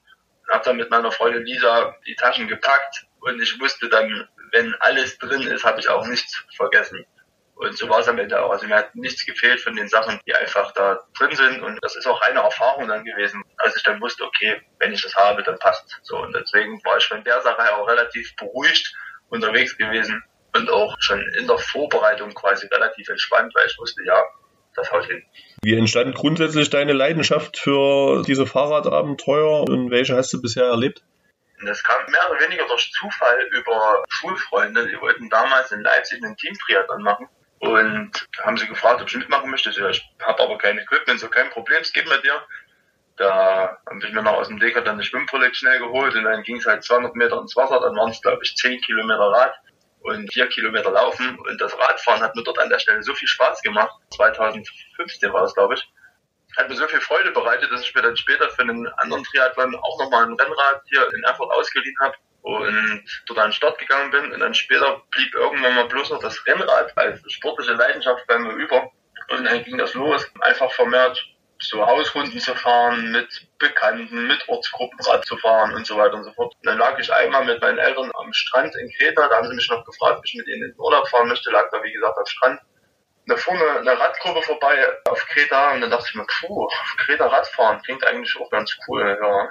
habe 0.51 0.65
dann 0.65 0.77
mit 0.77 0.91
meiner 0.91 1.11
Freundin 1.11 1.45
Lisa 1.45 1.97
die 2.07 2.15
Taschen 2.15 2.49
gepackt 2.49 3.07
und 3.21 3.41
ich 3.41 3.59
wusste 3.61 3.89
dann, 3.89 4.29
wenn 4.53 4.75
alles 4.77 5.19
drin 5.19 5.43
ist, 5.43 5.65
habe 5.65 5.81
ich 5.81 5.89
auch 5.89 6.07
nichts 6.07 6.45
vergessen. 6.57 7.07
Und 7.57 7.79
so 7.79 7.89
war 7.89 8.01
es 8.01 8.09
am 8.09 8.19
Ende 8.19 8.43
auch. 8.43 8.51
Also 8.51 8.67
mir 8.67 8.77
hat 8.77 8.95
nichts 8.97 9.25
gefehlt 9.25 9.61
von 9.61 9.77
den 9.77 9.89
Sachen, 9.89 10.19
die 10.27 10.35
einfach 10.35 10.73
da 10.73 11.05
drin 11.17 11.35
sind. 11.35 11.63
Und 11.63 11.79
das 11.83 11.95
ist 11.95 12.07
auch 12.07 12.21
reine 12.21 12.41
Erfahrung 12.41 12.89
dann 12.89 13.05
gewesen, 13.05 13.43
als 13.59 13.77
ich 13.77 13.83
dann 13.85 14.01
wusste, 14.01 14.25
okay, 14.25 14.61
wenn 14.81 14.93
ich 14.93 15.03
das 15.03 15.15
habe, 15.15 15.43
dann 15.43 15.59
passt. 15.59 16.01
So. 16.03 16.19
Und 16.19 16.35
deswegen 16.35 16.85
war 16.85 16.99
ich 16.99 17.07
von 17.07 17.23
der 17.23 17.41
Sache 17.43 17.75
auch 17.77 17.87
relativ 17.89 18.35
beruhigt 18.37 18.93
unterwegs 19.29 19.77
gewesen 19.79 20.23
und 20.55 20.71
auch 20.71 20.97
schon 20.99 21.21
in 21.39 21.47
der 21.47 21.59
Vorbereitung 21.59 22.35
quasi 22.35 22.67
relativ 22.67 23.09
entspannt, 23.09 23.53
weil 23.55 23.67
ich 23.67 23.77
wusste, 23.79 24.03
ja, 24.05 24.21
das 24.75 24.91
haut 24.91 25.07
hin. 25.07 25.23
Wie 25.63 25.77
entstand 25.77 26.15
grundsätzlich 26.15 26.71
deine 26.71 26.93
Leidenschaft 26.93 27.59
für 27.59 28.23
diese 28.27 28.47
Fahrradabenteuer 28.47 29.69
und 29.69 29.91
welche 29.91 30.17
hast 30.17 30.33
du 30.33 30.43
bisher 30.43 30.65
erlebt? 30.65 31.03
Das 31.65 31.83
kam 31.83 32.05
mehr 32.11 32.31
oder 32.31 32.41
weniger 32.41 32.67
durch 32.67 32.91
Zufall 32.93 33.49
über 33.53 34.05
Schulfreunde, 34.09 34.87
die 34.89 35.01
wollten 35.01 35.31
damals 35.31 35.73
in 35.73 35.81
Leipzig 35.81 36.23
einen 36.23 36.37
Team-Triathlon 36.37 37.03
machen 37.03 37.29
und 37.65 38.29
haben 38.43 38.57
sie 38.57 38.67
gefragt, 38.67 39.01
ob 39.01 39.09
ich 39.09 39.17
mitmachen 39.17 39.51
möchte. 39.51 39.71
Ich, 39.71 39.79
ich 39.79 40.11
habe 40.23 40.43
aber 40.43 40.59
kein 40.59 40.79
Equipment, 40.79 41.19
so 41.19 41.29
kein 41.29 41.51
Problem, 41.51 41.79
es 41.81 41.93
geht 41.93 42.09
mit 42.09 42.23
dir. 42.23 42.43
Da 43.17 43.79
haben 43.89 44.03
ich 44.03 44.13
mir 44.13 44.23
noch 44.23 44.35
aus 44.35 44.49
dem 44.49 44.59
Decker 44.59 44.83
dann 44.83 44.95
eine 44.95 45.05
Schwimmprojekt 45.05 45.57
schnell 45.57 45.79
geholt 45.79 46.15
und 46.17 46.25
dann 46.25 46.43
ging 46.43 46.57
es 46.57 46.67
halt 46.67 46.83
200 46.83 47.15
Meter 47.15 47.41
ins 47.41 47.55
Wasser, 47.57 47.81
dann 47.81 47.95
waren 47.97 48.11
es 48.11 48.21
glaube 48.21 48.41
ich 48.43 48.57
10 48.57 48.81
Kilometer 48.81 49.31
Rad 49.31 49.55
und 50.01 50.33
4 50.33 50.49
Kilometer 50.49 50.91
Laufen 50.91 51.39
und 51.39 51.61
das 51.61 51.79
Radfahren 51.79 52.23
hat 52.23 52.35
mir 52.35 52.43
dort 52.43 52.59
an 52.59 52.69
der 52.69 52.81
Stelle 52.81 53.03
so 53.03 53.15
viel 53.15 53.29
Spaß 53.29 53.63
gemacht. 53.63 53.95
2015 54.17 55.33
war 55.33 55.43
das 55.43 55.55
glaube 55.55 55.75
ich. 55.75 55.89
Hat 56.57 56.69
mir 56.69 56.77
so 56.77 56.87
viel 56.89 57.01
Freude 57.01 57.31
bereitet, 57.31 57.71
dass 57.71 57.83
ich 57.83 57.95
mir 57.95 58.03
dann 58.03 58.17
später 58.17 58.51
für 58.51 58.63
einen 58.63 58.87
anderen 58.97 59.25
Triathlon 59.25 59.77
auch 59.77 59.99
nochmal 60.01 60.25
ein 60.25 60.35
Rennrad 60.35 60.83
hier 60.87 61.09
in 61.15 61.23
Erfurt 61.23 61.53
ausgeliehen 61.53 61.97
habe 62.01 62.15
und 62.45 63.05
dort 63.27 63.39
an 63.39 63.49
den 63.49 63.53
Start 63.53 63.79
gegangen 63.79 64.11
bin. 64.11 64.33
Und 64.33 64.41
dann 64.41 64.55
später 64.55 65.03
blieb 65.11 65.35
irgendwann 65.35 65.75
mal 65.75 65.89
bloß 65.89 66.11
noch 66.11 66.21
das 66.21 66.47
Rennrad 66.47 66.97
als 66.97 67.21
sportliche 67.33 67.73
Leidenschaft 67.73 68.27
bei 68.27 68.39
mir 68.39 68.53
über. 68.53 68.91
Und 69.31 69.45
dann 69.45 69.65
ging 69.65 69.79
das 69.79 69.95
los, 69.95 70.31
einfach 70.41 70.71
vermehrt 70.73 71.19
so 71.59 71.87
Hausrunden 71.87 72.39
zu 72.39 72.55
fahren, 72.55 73.13
mit 73.13 73.49
Bekannten, 73.59 74.27
mit 74.27 74.47
Ortsgruppenrad 74.49 75.25
zu 75.25 75.39
fahren 75.39 75.75
und 75.75 75.87
so 75.87 75.97
weiter 75.97 76.15
und 76.15 76.25
so 76.25 76.33
fort. 76.33 76.53
Und 76.55 76.67
dann 76.67 76.79
lag 76.79 76.99
ich 76.99 77.11
einmal 77.11 77.45
mit 77.47 77.63
meinen 77.63 77.79
Eltern 77.79 78.11
am 78.15 78.33
Strand 78.33 78.75
in 78.77 78.91
Kreta, 78.99 79.29
da 79.29 79.37
haben 79.37 79.49
sie 79.49 79.55
mich 79.55 79.71
noch 79.71 79.85
gefragt, 79.87 80.19
ob 80.19 80.25
ich 80.27 80.35
mit 80.35 80.47
ihnen 80.47 80.65
in 80.65 80.71
den 80.73 80.79
Urlaub 80.79 81.09
fahren 81.09 81.29
möchte, 81.29 81.51
lag 81.51 81.71
da 81.71 81.83
wie 81.83 81.93
gesagt 81.93 82.19
am 82.19 82.27
Strand. 82.27 82.61
Da 83.27 83.37
fuhr 83.37 83.55
eine, 83.55 83.79
eine 83.81 83.99
Radgruppe 83.99 84.43
vorbei 84.43 84.87
auf 85.07 85.25
Kreta 85.27 85.73
und 85.73 85.81
dann 85.81 85.91
dachte 85.91 86.07
ich 86.11 86.15
mir, 86.15 86.27
puh, 86.27 86.65
auf 86.65 86.97
Kreta 86.99 87.27
Radfahren 87.27 87.81
klingt 87.83 88.07
eigentlich 88.07 88.37
auch 88.39 88.51
ganz 88.51 88.77
cool, 88.87 89.19
ja. 89.19 89.49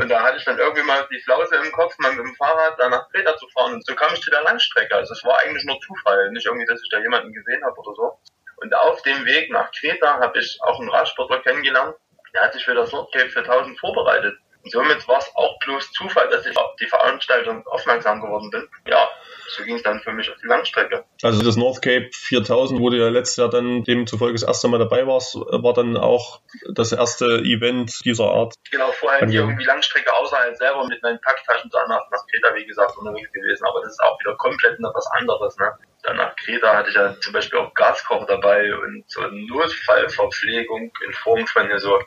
Und 0.00 0.08
da 0.08 0.22
hatte 0.22 0.38
ich 0.38 0.44
dann 0.44 0.58
irgendwie 0.58 0.82
mal 0.82 1.06
die 1.12 1.20
Flause 1.20 1.56
im 1.56 1.70
Kopf, 1.72 1.94
mal 1.98 2.12
mit 2.12 2.24
dem 2.24 2.34
Fahrrad 2.34 2.78
da 2.78 2.88
nach 2.88 3.08
Kreta 3.10 3.36
zu 3.36 3.46
fahren. 3.48 3.74
Und 3.74 3.86
so 3.86 3.94
kam 3.94 4.14
ich 4.14 4.20
zu 4.20 4.30
der 4.30 4.42
Langstrecke. 4.42 4.94
Also 4.94 5.12
es 5.12 5.22
war 5.24 5.38
eigentlich 5.44 5.64
nur 5.64 5.78
Zufall, 5.80 6.30
nicht 6.30 6.46
irgendwie, 6.46 6.66
dass 6.66 6.82
ich 6.82 6.88
da 6.88 6.98
jemanden 6.98 7.32
gesehen 7.32 7.62
habe 7.64 7.78
oder 7.78 7.94
so. 7.94 8.18
Und 8.56 8.74
auf 8.74 9.02
dem 9.02 9.24
Weg 9.26 9.50
nach 9.50 9.70
Kreta 9.72 10.18
habe 10.20 10.38
ich 10.38 10.58
auch 10.62 10.78
einen 10.80 10.88
Radsportler 10.88 11.40
kennengelernt. 11.40 11.96
Der 12.32 12.42
hat 12.42 12.52
sich 12.54 12.64
für 12.64 12.74
das 12.74 12.90
Nordcape 12.92 13.28
4000 13.28 13.78
vorbereitet. 13.78 14.38
Und 14.62 14.70
somit 14.70 15.06
war 15.08 15.18
es 15.18 15.30
auch 15.34 15.58
bloß 15.58 15.90
Zufall, 15.92 16.28
dass 16.28 16.46
ich 16.46 16.56
auf 16.56 16.76
die 16.76 16.86
Veranstaltung 16.86 17.66
aufmerksam 17.66 18.20
geworden 18.20 18.50
bin. 18.50 18.68
Ja, 18.86 19.08
so 19.48 19.64
ging 19.64 19.76
es 19.76 19.82
dann 19.82 20.00
für 20.00 20.12
mich 20.12 20.30
auf 20.30 20.36
die 20.40 20.46
Langstrecke. 20.46 21.04
Also 21.22 21.42
das 21.42 21.56
North 21.56 21.82
Cape 21.82 22.08
4000, 22.12 22.80
wo 22.80 22.90
du 22.90 22.96
ja 22.96 23.08
letztes 23.08 23.36
Jahr 23.36 23.50
dann 23.50 23.82
demzufolge 23.82 24.34
das 24.34 24.44
erste 24.44 24.68
Mal 24.68 24.78
dabei 24.78 25.06
warst, 25.06 25.34
war 25.34 25.72
dann 25.72 25.96
auch 25.96 26.40
das 26.72 26.92
erste 26.92 27.24
Event 27.24 28.04
dieser 28.04 28.26
Art. 28.26 28.54
Genau, 28.70 28.92
vorher 28.92 29.26
nie 29.26 29.34
irgendwie 29.34 29.64
Langstrecke 29.64 30.14
außerhalb 30.14 30.56
selber 30.56 30.86
mit 30.86 31.02
meinen 31.02 31.20
Packtaschen 31.20 31.68
danach 31.72 32.08
nach 32.10 32.24
Kreta, 32.30 32.54
wie 32.54 32.64
gesagt, 32.64 32.96
unterwegs 32.96 33.32
gewesen. 33.32 33.64
Aber 33.66 33.80
das 33.80 33.90
ist 33.90 34.02
auch 34.02 34.18
wieder 34.20 34.36
komplett 34.36 34.78
noch 34.78 34.94
was 34.94 35.06
anderes. 35.18 35.56
Ne? 35.58 35.72
Dann 36.04 36.16
nach 36.16 36.36
Kreta 36.36 36.76
hatte 36.76 36.90
ich 36.90 36.94
ja 36.94 37.18
zum 37.20 37.32
Beispiel 37.32 37.58
auch 37.58 37.74
Gaskocher 37.74 38.26
dabei 38.26 38.74
und 38.74 39.04
so 39.08 39.22
Notfallverpflegung 39.22 40.92
in 41.04 41.12
Form 41.12 41.46
von 41.46 41.68
so 41.78 41.98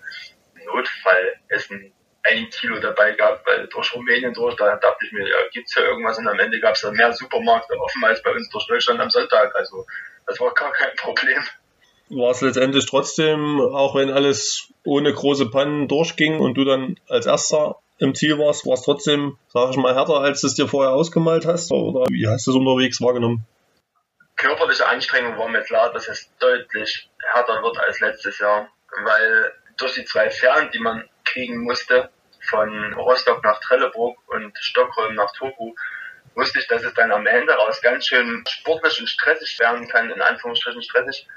Notfallessen 0.65 1.93
ein 2.25 2.49
Kilo 2.49 2.79
dabei 2.79 3.11
gehabt, 3.11 3.45
weil 3.45 3.67
durch 3.67 3.93
Rumänien 3.93 4.33
durch, 4.33 4.55
da 4.55 4.75
dachte 4.75 5.05
ich 5.05 5.11
mir, 5.11 5.27
ja, 5.27 5.37
gibt's 5.51 5.75
ja 5.75 5.83
irgendwas 5.83 6.17
und 6.17 6.27
am 6.27 6.39
Ende 6.39 6.59
gab's 6.59 6.81
da 6.81 6.91
mehr 6.91 7.13
Supermärkte 7.13 7.77
offen 7.79 8.03
als 8.03 8.21
bei 8.23 8.31
uns 8.31 8.49
durch 8.49 8.65
Deutschland 8.67 8.99
am 8.99 9.09
Sonntag. 9.09 9.55
Also 9.55 9.85
das 10.25 10.39
war 10.39 10.53
gar 10.53 10.71
kein 10.71 10.95
Problem. 10.95 11.43
War 12.09 12.31
es 12.31 12.41
letztendlich 12.41 12.85
trotzdem, 12.85 13.59
auch 13.59 13.95
wenn 13.95 14.11
alles 14.11 14.71
ohne 14.83 15.13
große 15.13 15.49
Pannen 15.49 15.87
durchging 15.87 16.39
und 16.39 16.55
du 16.55 16.63
dann 16.63 16.99
als 17.07 17.25
erster 17.25 17.79
im 17.97 18.13
Ziel 18.13 18.37
warst, 18.37 18.65
war 18.65 18.73
es 18.73 18.83
trotzdem, 18.83 19.37
sag 19.47 19.71
ich 19.71 19.77
mal, 19.77 19.95
härter, 19.95 20.19
als 20.19 20.41
du 20.41 20.47
es 20.47 20.55
dir 20.55 20.67
vorher 20.67 20.93
ausgemalt 20.93 21.45
hast? 21.45 21.71
Oder 21.71 22.05
wie 22.09 22.27
hast 22.27 22.45
du 22.45 22.51
es 22.51 22.57
unterwegs 22.57 23.01
wahrgenommen? 23.01 23.45
Körperliche 24.35 24.85
Anstrengung 24.87 25.37
war 25.37 25.47
mir 25.47 25.61
klar, 25.61 25.93
dass 25.93 26.07
es 26.07 26.29
deutlich 26.39 27.09
härter 27.33 27.63
wird 27.63 27.77
als 27.77 27.99
letztes 28.01 28.37
Jahr, 28.39 28.67
weil 29.03 29.53
durch 29.77 29.93
die 29.93 30.05
zwei 30.05 30.29
Fähren, 30.29 30.69
die 30.71 30.79
man 30.79 31.07
kriegen 31.23 31.63
musste, 31.63 32.09
von 32.49 32.93
Rostock 32.93 33.43
nach 33.43 33.59
Trelleborg 33.59 34.17
und 34.27 34.57
Stockholm 34.59 35.15
nach 35.15 35.31
Turku, 35.33 35.75
wusste 36.35 36.59
ich, 36.59 36.67
dass 36.67 36.83
es 36.83 36.93
dann 36.93 37.11
am 37.11 37.25
Ende 37.25 37.53
raus 37.53 37.81
ganz 37.81 38.07
schön 38.07 38.43
sportlich 38.47 38.99
und 38.99 39.07
stressig 39.07 39.57
werden 39.59 39.87
kann, 39.87 40.09
in 40.09 40.21
Anführungsstrichen 40.21 40.83
stressig. 40.83 41.27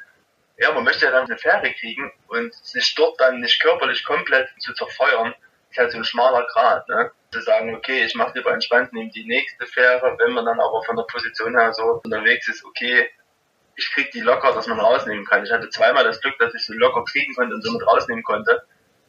Ja, 0.57 0.73
man 0.73 0.85
möchte 0.85 1.05
ja 1.05 1.13
dann 1.13 1.27
eine 1.27 1.39
Fähre 1.39 1.73
kriegen 1.73 2.13
und 2.27 2.53
sich 2.55 2.95
dort 2.97 3.21
dann 3.21 3.41
nicht 3.41 3.63
körperlich 3.63 4.05
komplett 4.05 4.49
zu 4.59 4.73
zerfeuern, 4.75 5.35
ist 5.71 5.79
halt 5.79 5.93
so 5.93 5.99
ein 5.99 6.05
schmaler 6.05 6.47
Grad, 6.53 6.89
ne? 6.89 7.13
Zu 7.31 7.41
sagen, 7.43 7.75
okay, 7.77 8.05
ich 8.05 8.15
mache 8.15 8.33
lieber 8.35 8.53
entspannt, 8.53 8.93
nehme 8.93 9.11
die 9.11 9.27
nächste 9.27 9.67
Fähre, 9.67 10.17
wenn 10.19 10.33
man 10.33 10.47
dann 10.47 10.59
aber 10.59 10.83
von 10.83 10.97
der 10.97 11.05
Position 11.05 11.57
her 11.57 11.73
so 11.75 12.01
unterwegs 12.03 12.49
ist, 12.49 12.65
okay, 12.65 13.09
ich 13.77 13.93
krieg 13.93 14.11
die 14.11 14.21
locker, 14.21 14.53
dass 14.53 14.67
man 14.67 14.81
rausnehmen 14.81 15.25
kann. 15.27 15.45
Ich 15.45 15.53
hatte 15.53 15.69
zweimal 15.69 16.03
das 16.03 16.21
Glück, 16.21 16.37
dass 16.39 16.55
ich 16.55 16.65
sie 16.65 16.77
locker 16.77 17.05
kriegen 17.05 17.35
konnte 17.35 17.55
und 17.55 17.63
somit 17.63 17.87
rausnehmen 17.87 18.25
konnte 18.25 18.67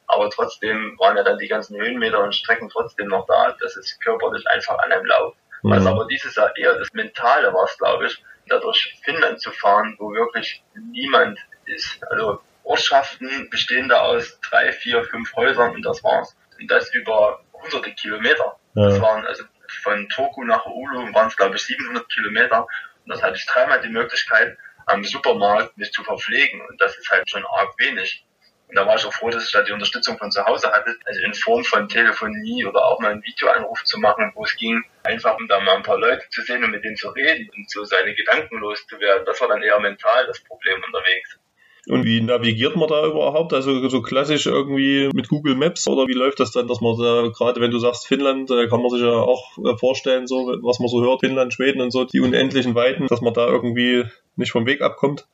aber 0.10 0.30
trotzdem 0.32 0.98
waren 0.98 1.18
ja 1.18 1.24
dann 1.24 1.38
die 1.38 1.48
ganzen 1.48 1.80
Höhenmeter 1.80 2.24
und 2.24 2.36
Strecken 2.36 2.68
trotzdem 2.68 3.08
noch 3.08 3.28
da. 3.28 3.56
Das 3.60 3.78
ist 3.78 4.02
körperlich 4.02 4.46
einfach 4.48 4.78
an 4.80 4.92
einem 4.92 5.06
Lauf. 5.06 5.36
Mhm. 5.62 5.70
Was 5.70 5.86
aber 5.86 6.08
dieses 6.08 6.36
Jahr 6.36 6.56
eher 6.58 6.78
das 6.78 6.92
Mentale 6.94 7.54
war, 7.54 7.70
glaube 7.78 8.08
ich, 8.08 8.24
da 8.48 8.58
durch 8.58 9.00
Finnland 9.04 9.40
zu 9.40 9.52
fahren, 9.52 9.96
wo 10.00 10.12
wirklich 10.12 10.64
niemand 10.74 11.38
ist. 11.66 12.04
Also 12.10 12.42
Ortschaften 12.64 13.50
bestehen 13.52 13.88
da 13.88 14.02
aus 14.02 14.40
drei, 14.50 14.72
vier, 14.72 15.04
fünf 15.04 15.36
Häusern 15.36 15.76
und 15.76 15.86
das 15.86 16.04
war's. 16.04 16.36
Und 16.60 16.72
das 16.72 16.92
über 16.96 17.42
hunderte 17.54 17.92
Kilometer. 17.92 18.58
Ja. 18.74 18.90
Das 18.90 19.00
waren 19.02 19.28
also 19.28 19.44
von 19.84 20.10
Turku 20.10 20.44
nach 20.44 20.66
Oulu 20.66 21.14
waren 21.14 21.28
es 21.28 21.38
glaube 21.38 21.58
ich 21.58 21.62
700 21.62 22.10
Kilometer 22.10 22.62
und 22.62 23.14
das 23.14 23.22
hatte 23.22 23.36
ich 23.36 23.46
dreimal 23.46 23.80
die 23.82 23.90
Möglichkeit 23.90 24.58
am 24.88 25.04
Supermarkt 25.04 25.78
mich 25.78 25.92
zu 25.92 26.04
verpflegen 26.04 26.62
und 26.68 26.82
das 26.82 26.98
ist 26.98 27.12
halt 27.12 27.30
schon 27.30 27.46
arg 27.46 27.76
wenig. 27.78 28.26
Und 28.70 28.76
da 28.76 28.86
war 28.86 28.96
ich 28.96 29.06
auch 29.06 29.14
froh, 29.14 29.32
dass 29.32 29.46
ich 29.46 29.52
da 29.52 29.64
die 29.64 29.72
Unterstützung 29.72 30.20
von 30.20 30.30
zu 30.30 30.46
Hause 30.46 30.72
hatte, 30.72 30.96
also 31.04 31.20
in 31.26 31.34
Form 31.34 31.64
von 31.64 31.90
Telefonie 31.90 32.66
oder 32.66 32.86
auch 32.86 33.00
mal 33.00 33.12
einen 33.12 33.24
Videoanruf 33.24 33.84
zu 33.84 34.00
machen, 34.00 34.32
wo 34.36 34.44
es 34.44 34.56
ging, 34.58 34.84
einfach 35.04 35.38
um 35.40 35.48
da 35.48 35.60
mal 35.60 35.78
ein 35.78 35.84
paar 35.84 35.98
Leute 35.98 36.22
zu 36.30 36.44
sehen 36.44 36.64
und 36.64 36.70
mit 36.70 36.84
denen 36.84 36.96
zu 36.96 37.10
reden 37.10 37.50
und 37.56 37.68
so 37.70 37.84
seine 37.84 38.14
Gedanken 38.14 38.60
loszuwerden. 38.60 39.26
Das 39.26 39.42
war 39.42 39.48
dann 39.48 39.64
eher 39.64 39.80
mental 39.80 40.28
das 40.28 40.40
Problem 40.42 40.76
unterwegs. 40.86 41.40
Und 41.88 42.06
wie 42.06 42.22
navigiert 42.22 42.76
man 42.76 42.88
da 42.88 43.08
überhaupt? 43.08 43.54
Also 43.54 43.90
so 43.90 44.04
klassisch 44.04 44.46
irgendwie 44.46 45.10
mit 45.16 45.30
Google 45.30 45.56
Maps 45.56 45.88
oder 45.88 46.06
wie 46.06 46.14
läuft 46.14 46.40
das 46.40 46.52
dann, 46.52 46.68
dass 46.68 46.82
man 46.82 46.96
da, 47.00 47.30
gerade 47.36 47.62
wenn 47.62 47.72
du 47.72 47.80
sagst 47.80 48.06
Finnland, 48.06 48.50
kann 48.50 48.82
man 48.82 48.92
sich 48.92 49.02
ja 49.02 49.14
auch 49.14 49.58
äh, 49.58 49.76
vorstellen, 49.78 50.28
so 50.28 50.60
was 50.62 50.80
man 50.80 50.90
so 50.90 51.02
hört, 51.02 51.22
Finnland, 51.22 51.54
Schweden 51.54 51.82
und 51.82 51.90
so, 51.90 52.04
die 52.04 52.20
unendlichen 52.20 52.76
Weiten, 52.76 53.08
dass 53.08 53.22
man 53.22 53.34
da 53.34 53.48
irgendwie 53.48 54.06
nicht 54.36 54.52
vom 54.52 54.68
Weg 54.68 54.82
abkommt? 54.82 55.26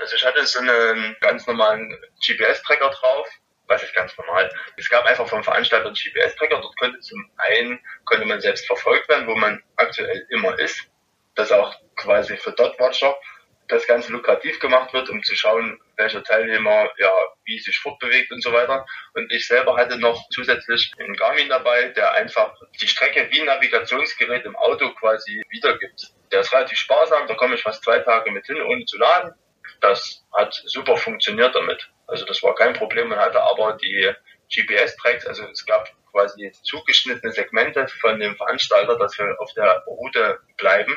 Also 0.00 0.16
ich 0.16 0.24
hatte 0.24 0.46
so 0.46 0.60
einen 0.60 1.16
ganz 1.20 1.46
normalen 1.46 1.96
GPS-Tracker 2.26 2.90
drauf. 2.90 3.28
Was 3.66 3.82
ist 3.82 3.94
ganz 3.94 4.16
normal? 4.18 4.50
Es 4.76 4.88
gab 4.88 5.04
einfach 5.06 5.26
vom 5.26 5.42
Veranstalter 5.42 5.86
einen 5.86 5.94
GPS-Tracker. 5.94 6.60
Dort 6.60 6.76
konnte 6.78 7.00
zum 7.00 7.30
einen, 7.36 7.80
konnte 8.04 8.26
man 8.26 8.40
selbst 8.40 8.66
verfolgt 8.66 9.08
werden, 9.08 9.26
wo 9.26 9.34
man 9.34 9.62
aktuell 9.76 10.26
immer 10.30 10.58
ist. 10.58 10.80
Das 11.34 11.50
auch 11.50 11.74
quasi 11.96 12.36
für 12.36 12.52
Dot-Watcher 12.52 13.16
das 13.68 13.86
Ganze 13.86 14.12
lukrativ 14.12 14.60
gemacht 14.60 14.92
wird, 14.92 15.08
um 15.08 15.22
zu 15.22 15.34
schauen, 15.34 15.80
welcher 15.96 16.22
Teilnehmer 16.22 16.90
ja 16.98 17.10
wie 17.44 17.58
sich 17.58 17.78
fortbewegt 17.78 18.30
und 18.30 18.42
so 18.42 18.52
weiter. 18.52 18.84
Und 19.14 19.32
ich 19.32 19.46
selber 19.46 19.76
hatte 19.76 19.98
noch 19.98 20.22
zusätzlich 20.30 20.92
einen 20.98 21.14
Garmin 21.14 21.48
dabei, 21.48 21.88
der 21.88 22.12
einfach 22.12 22.54
die 22.80 22.86
Strecke 22.86 23.28
wie 23.30 23.40
ein 23.40 23.46
Navigationsgerät 23.46 24.44
im 24.44 24.56
Auto 24.56 24.90
quasi 24.94 25.42
wiedergibt. 25.48 26.12
Der 26.30 26.40
ist 26.40 26.52
relativ 26.52 26.76
sparsam, 26.76 27.26
da 27.26 27.34
komme 27.34 27.54
ich 27.54 27.62
fast 27.62 27.82
zwei 27.82 28.00
Tage 28.00 28.30
mit 28.30 28.46
hin, 28.46 28.60
ohne 28.60 28.84
zu 28.84 28.98
laden 28.98 29.34
das 29.80 30.24
hat 30.32 30.54
super 30.64 30.96
funktioniert 30.96 31.54
damit. 31.54 31.90
Also 32.06 32.24
das 32.24 32.42
war 32.42 32.54
kein 32.54 32.74
Problem. 32.74 33.08
Man 33.08 33.18
hatte 33.18 33.42
aber 33.42 33.76
die 33.80 34.12
GPS-Tracks, 34.54 35.26
also 35.26 35.44
es 35.48 35.64
gab 35.64 35.88
quasi 36.10 36.52
zugeschnittene 36.62 37.32
Segmente 37.32 37.88
von 38.00 38.20
dem 38.20 38.36
Veranstalter, 38.36 38.96
dass 38.98 39.18
wir 39.18 39.34
auf 39.40 39.52
der 39.54 39.82
Route 39.86 40.38
bleiben. 40.56 40.96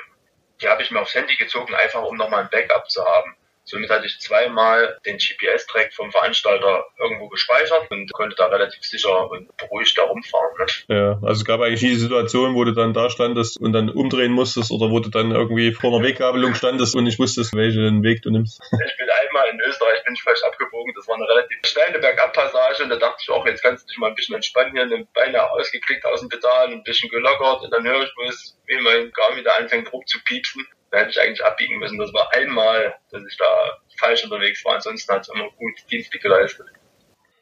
Die 0.62 0.67
habe 0.67 0.81
ich 0.83 0.91
mir 0.91 1.01
aufs 1.01 1.15
Handy 1.15 1.36
gezogen, 1.38 1.74
einfach 1.75 2.03
um 2.03 2.17
nochmal 2.17 2.43
ein 2.43 2.50
Backup 2.50 2.89
zu 2.89 3.03
haben. 3.03 3.36
Somit 3.69 3.89
hatte 3.89 4.05
ich 4.05 4.17
zweimal 4.19 4.97
den 5.05 5.17
GPS-Track 5.17 5.93
vom 5.93 6.09
Veranstalter 6.09 6.86
irgendwo 6.97 7.27
gespeichert 7.27 7.91
und 7.91 8.12
konnte 8.13 8.38
da 8.38 8.45
relativ 8.45 8.81
sicher 8.81 9.29
und 9.29 9.55
beruhigt 9.57 9.97
da 9.97 10.03
rumfahren. 10.03 10.51
Ne? 10.57 10.95
Ja, 10.95 11.12
also 11.21 11.41
es 11.41 11.45
gab 11.45 11.59
eigentlich 11.59 11.81
die 11.81 11.95
Situation, 11.95 12.55
wo 12.55 12.63
du 12.63 12.71
dann 12.71 12.93
da 12.93 13.09
standest 13.09 13.59
und 13.59 13.74
dann 13.74 13.89
umdrehen 13.89 14.31
musstest 14.31 14.71
oder 14.71 14.89
wo 14.89 15.01
du 15.01 15.09
dann 15.09 15.31
irgendwie 15.31 15.74
vor 15.74 15.93
einer 15.93 16.01
Weggabelung 16.01 16.55
standest 16.55 16.95
und 16.95 17.03
nicht 17.03 17.19
wusstest, 17.19 17.53
welchen 17.55 18.03
Weg 18.03 18.21
du 18.21 18.31
nimmst. 18.31 18.62
Ich 18.88 18.97
bin 18.97 19.07
einmal 19.09 19.50
in 19.50 19.59
Österreich, 19.67 20.03
bin 20.05 20.13
ich 20.13 20.24
falsch 20.24 20.41
abgebogen. 20.43 20.93
Das 20.95 21.07
war 21.07 21.15
eine 21.15 21.27
relativ 21.27 21.57
steile 21.65 22.00
Bergabpassage 22.00 22.83
und 22.83 22.89
da 22.89 22.95
dachte 22.95 23.17
ich 23.21 23.29
auch, 23.29 23.45
jetzt 23.45 23.62
kannst 23.62 23.83
du 23.83 23.88
dich 23.88 23.97
mal 23.97 24.07
ein 24.07 24.15
bisschen 24.15 24.36
entspannen 24.36 24.71
hier, 24.74 24.86
den 24.88 25.07
Beine 25.13 25.43
ausgeklickt 25.51 26.05
aus 26.05 26.21
dem 26.21 26.29
Pedal, 26.29 26.69
ein 26.69 26.83
bisschen 26.83 27.09
gelockert 27.09 27.63
und 27.63 27.74
dann 27.74 27.86
höre 27.86 28.01
ich 28.01 28.13
bloß, 28.15 28.57
wie 28.67 28.81
mein 28.81 29.12
Garmin 29.12 29.43
da 29.43 29.51
anfängt 29.53 29.91
rumzupiepsen 29.91 30.65
da 30.91 31.00
hätte 31.00 31.12
ich 31.12 31.22
eigentlich 31.22 31.44
abbiegen 31.44 31.79
müssen. 31.79 31.98
Das 31.98 32.13
war 32.13 32.34
einmal, 32.34 32.96
dass 33.12 33.24
ich 33.27 33.38
da 33.38 33.77
falsch 34.00 34.24
unterwegs 34.24 34.63
war. 34.65 34.75
Ansonsten 34.75 35.13
hat 35.13 35.22
es 35.22 35.29
immer 35.29 35.50
gut 35.58 35.74
Dienste 35.91 36.20
geleistet. 36.20 36.67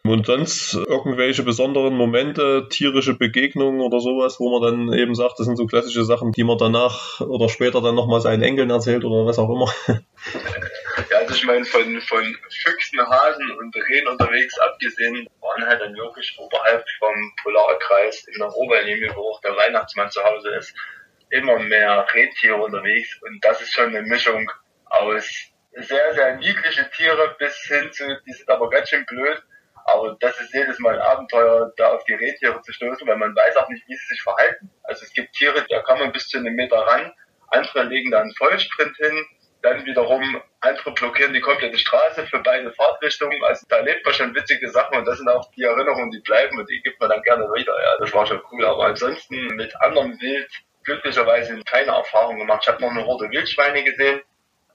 Und 0.06 0.28
sonst 0.28 0.76
irgendwelche 0.76 1.42
besonderen 1.42 1.96
Momente, 1.96 2.68
tierische 2.70 3.16
Begegnungen 3.16 3.82
oder 3.82 4.00
sowas, 4.00 4.40
wo 4.40 4.60
man 4.60 4.62
dann 4.62 4.94
eben 4.94 5.16
sagt, 5.16 5.40
das 5.40 5.48
sind 5.48 5.56
so 5.56 5.66
klassische 5.66 6.06
Sachen, 6.06 6.32
die 6.32 6.44
man 6.44 6.60
danach 6.60 7.22
oder 7.22 7.50
später 7.50 7.82
dann 7.82 7.96
nochmal 7.96 8.22
seinen 8.22 8.44
Enkeln 8.44 8.70
erzählt 8.70 9.04
oder 9.04 9.26
was 9.26 9.40
auch 9.40 9.50
immer. 9.50 9.74
Ja, 11.12 11.18
also 11.18 11.36
ich 11.36 11.46
meine, 11.46 11.66
von, 11.66 12.02
von 12.02 12.38
Füchsen, 12.50 13.00
Hasen 13.00 13.52
und 13.60 13.76
Rehen 13.76 14.08
unterwegs 14.08 14.58
abgesehen, 14.60 15.28
waren 15.42 15.68
halt 15.68 15.82
dann 15.82 15.94
wirklich 15.94 16.36
oberhalb 16.40 16.86
vom 17.00 17.14
Polarkreis 17.44 18.26
in 18.28 18.40
der 18.40 18.56
Oberlinie, 18.56 19.12
wo 19.14 19.32
auch 19.32 19.42
der 19.42 19.58
Weihnachtsmann 19.58 20.10
zu 20.10 20.24
Hause 20.24 20.56
ist, 20.56 20.74
immer 21.36 21.60
mehr 21.60 22.06
Rentiere 22.14 22.56
unterwegs 22.56 23.20
und 23.22 23.44
das 23.44 23.62
ist 23.62 23.74
schon 23.74 23.90
eine 23.90 24.02
Mischung 24.04 24.50
aus 24.86 25.30
sehr, 25.74 26.14
sehr 26.14 26.38
niedliche 26.38 26.90
Tiere 26.92 27.36
bis 27.38 27.56
hin 27.68 27.92
zu, 27.92 28.04
die 28.26 28.32
sind 28.32 28.50
aber 28.50 28.70
ganz 28.70 28.90
schön 28.90 29.06
blöd. 29.06 29.44
Aber 29.88 30.18
das 30.20 30.40
ist 30.42 30.54
jedes 30.54 30.80
Mal 30.80 30.96
ein 30.96 31.02
Abenteuer, 31.02 31.72
da 31.78 31.90
auf 31.90 32.04
die 32.06 32.14
Rentiere 32.14 32.60
zu 32.62 32.74
stoßen, 32.74 33.08
weil 33.08 33.18
man 33.18 33.36
weiß 33.36 33.56
auch 33.58 33.70
nicht, 33.70 33.88
wie 33.88 33.96
sie 33.96 34.06
sich 34.08 34.22
verhalten. 34.24 34.72
Also 34.84 35.04
es 35.04 35.14
gibt 35.14 35.34
Tiere, 35.34 35.64
da 35.70 35.82
kann 35.82 36.00
man 36.00 36.12
bis 36.12 36.28
zu 36.28 36.40
einem 36.40 36.56
Meter 36.56 36.78
ran, 36.78 37.14
andere 37.50 37.84
legen 37.84 38.10
da 38.10 38.22
einen 38.22 38.34
Vollsprint 38.36 38.96
hin, 38.98 39.26
dann 39.62 39.86
wiederum 39.86 40.42
andere 40.62 40.94
blockieren 40.94 41.34
die 41.34 41.42
komplette 41.42 41.78
Straße 41.78 42.26
für 42.28 42.40
beide 42.40 42.72
Fahrtrichtungen. 42.74 43.44
Also 43.44 43.66
da 43.70 43.78
erlebt 43.78 44.06
man 44.06 44.14
schon 44.14 44.36
witzige 44.36 44.70
Sachen 44.70 44.98
und 44.98 45.06
das 45.06 45.18
sind 45.18 45.28
auch 45.28 45.52
die 45.52 45.64
Erinnerungen, 45.64 46.12
die 46.12 46.20
bleiben 46.20 46.58
und 46.58 46.70
die 46.70 46.82
gibt 46.82 47.00
man 47.00 47.10
dann 47.10 47.22
gerne 47.22 47.46
wieder. 47.54 47.74
Ja, 47.74 47.98
das 48.00 48.14
war 48.14 48.26
schon 48.26 48.42
cool. 48.52 48.66
Aber 48.66 48.88
ansonsten 48.88 49.48
mit 49.56 49.76
anderem 49.82 50.20
Wild 50.20 50.52
glücklicherweise 50.86 51.60
keine 51.66 51.92
Erfahrung 51.92 52.40
gemacht. 52.40 52.62
Ich 52.64 52.68
habe 52.68 52.82
noch 52.82 52.92
eine 52.92 53.04
rote 53.04 53.30
Wildschweine 53.30 53.84
gesehen. 53.84 54.22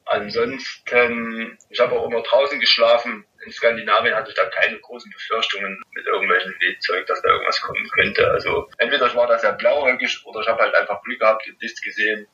Ansonsten, 0.05 1.57
ich 1.69 1.79
habe 1.79 1.99
auch 1.99 2.07
immer 2.07 2.23
draußen 2.23 2.59
geschlafen. 2.59 3.25
In 3.45 3.53
Skandinavien 3.53 4.15
hatte 4.15 4.31
ich 4.31 4.37
da 4.37 4.45
keine 4.47 4.79
großen 4.81 5.11
Befürchtungen 5.11 5.81
mit 5.95 6.07
irgendwelchen 6.07 6.55
Wildzeug, 6.59 7.07
dass 7.07 7.23
da 7.23 7.29
irgendwas 7.29 7.61
kommen 7.61 7.89
könnte. 7.91 8.27
Also 8.29 8.69
entweder 8.79 9.15
war 9.15 9.29
das 9.29 9.43
ja 9.43 9.53
blauäugig 9.53 10.21
oder 10.27 10.41
ich 10.41 10.49
habe 10.49 10.63
halt 10.63 10.75
einfach 10.75 11.01
Glück 11.03 11.21
gehabt 11.21 11.47
und 11.49 11.63
nichts 11.63 11.81
gesehen. 11.81 12.27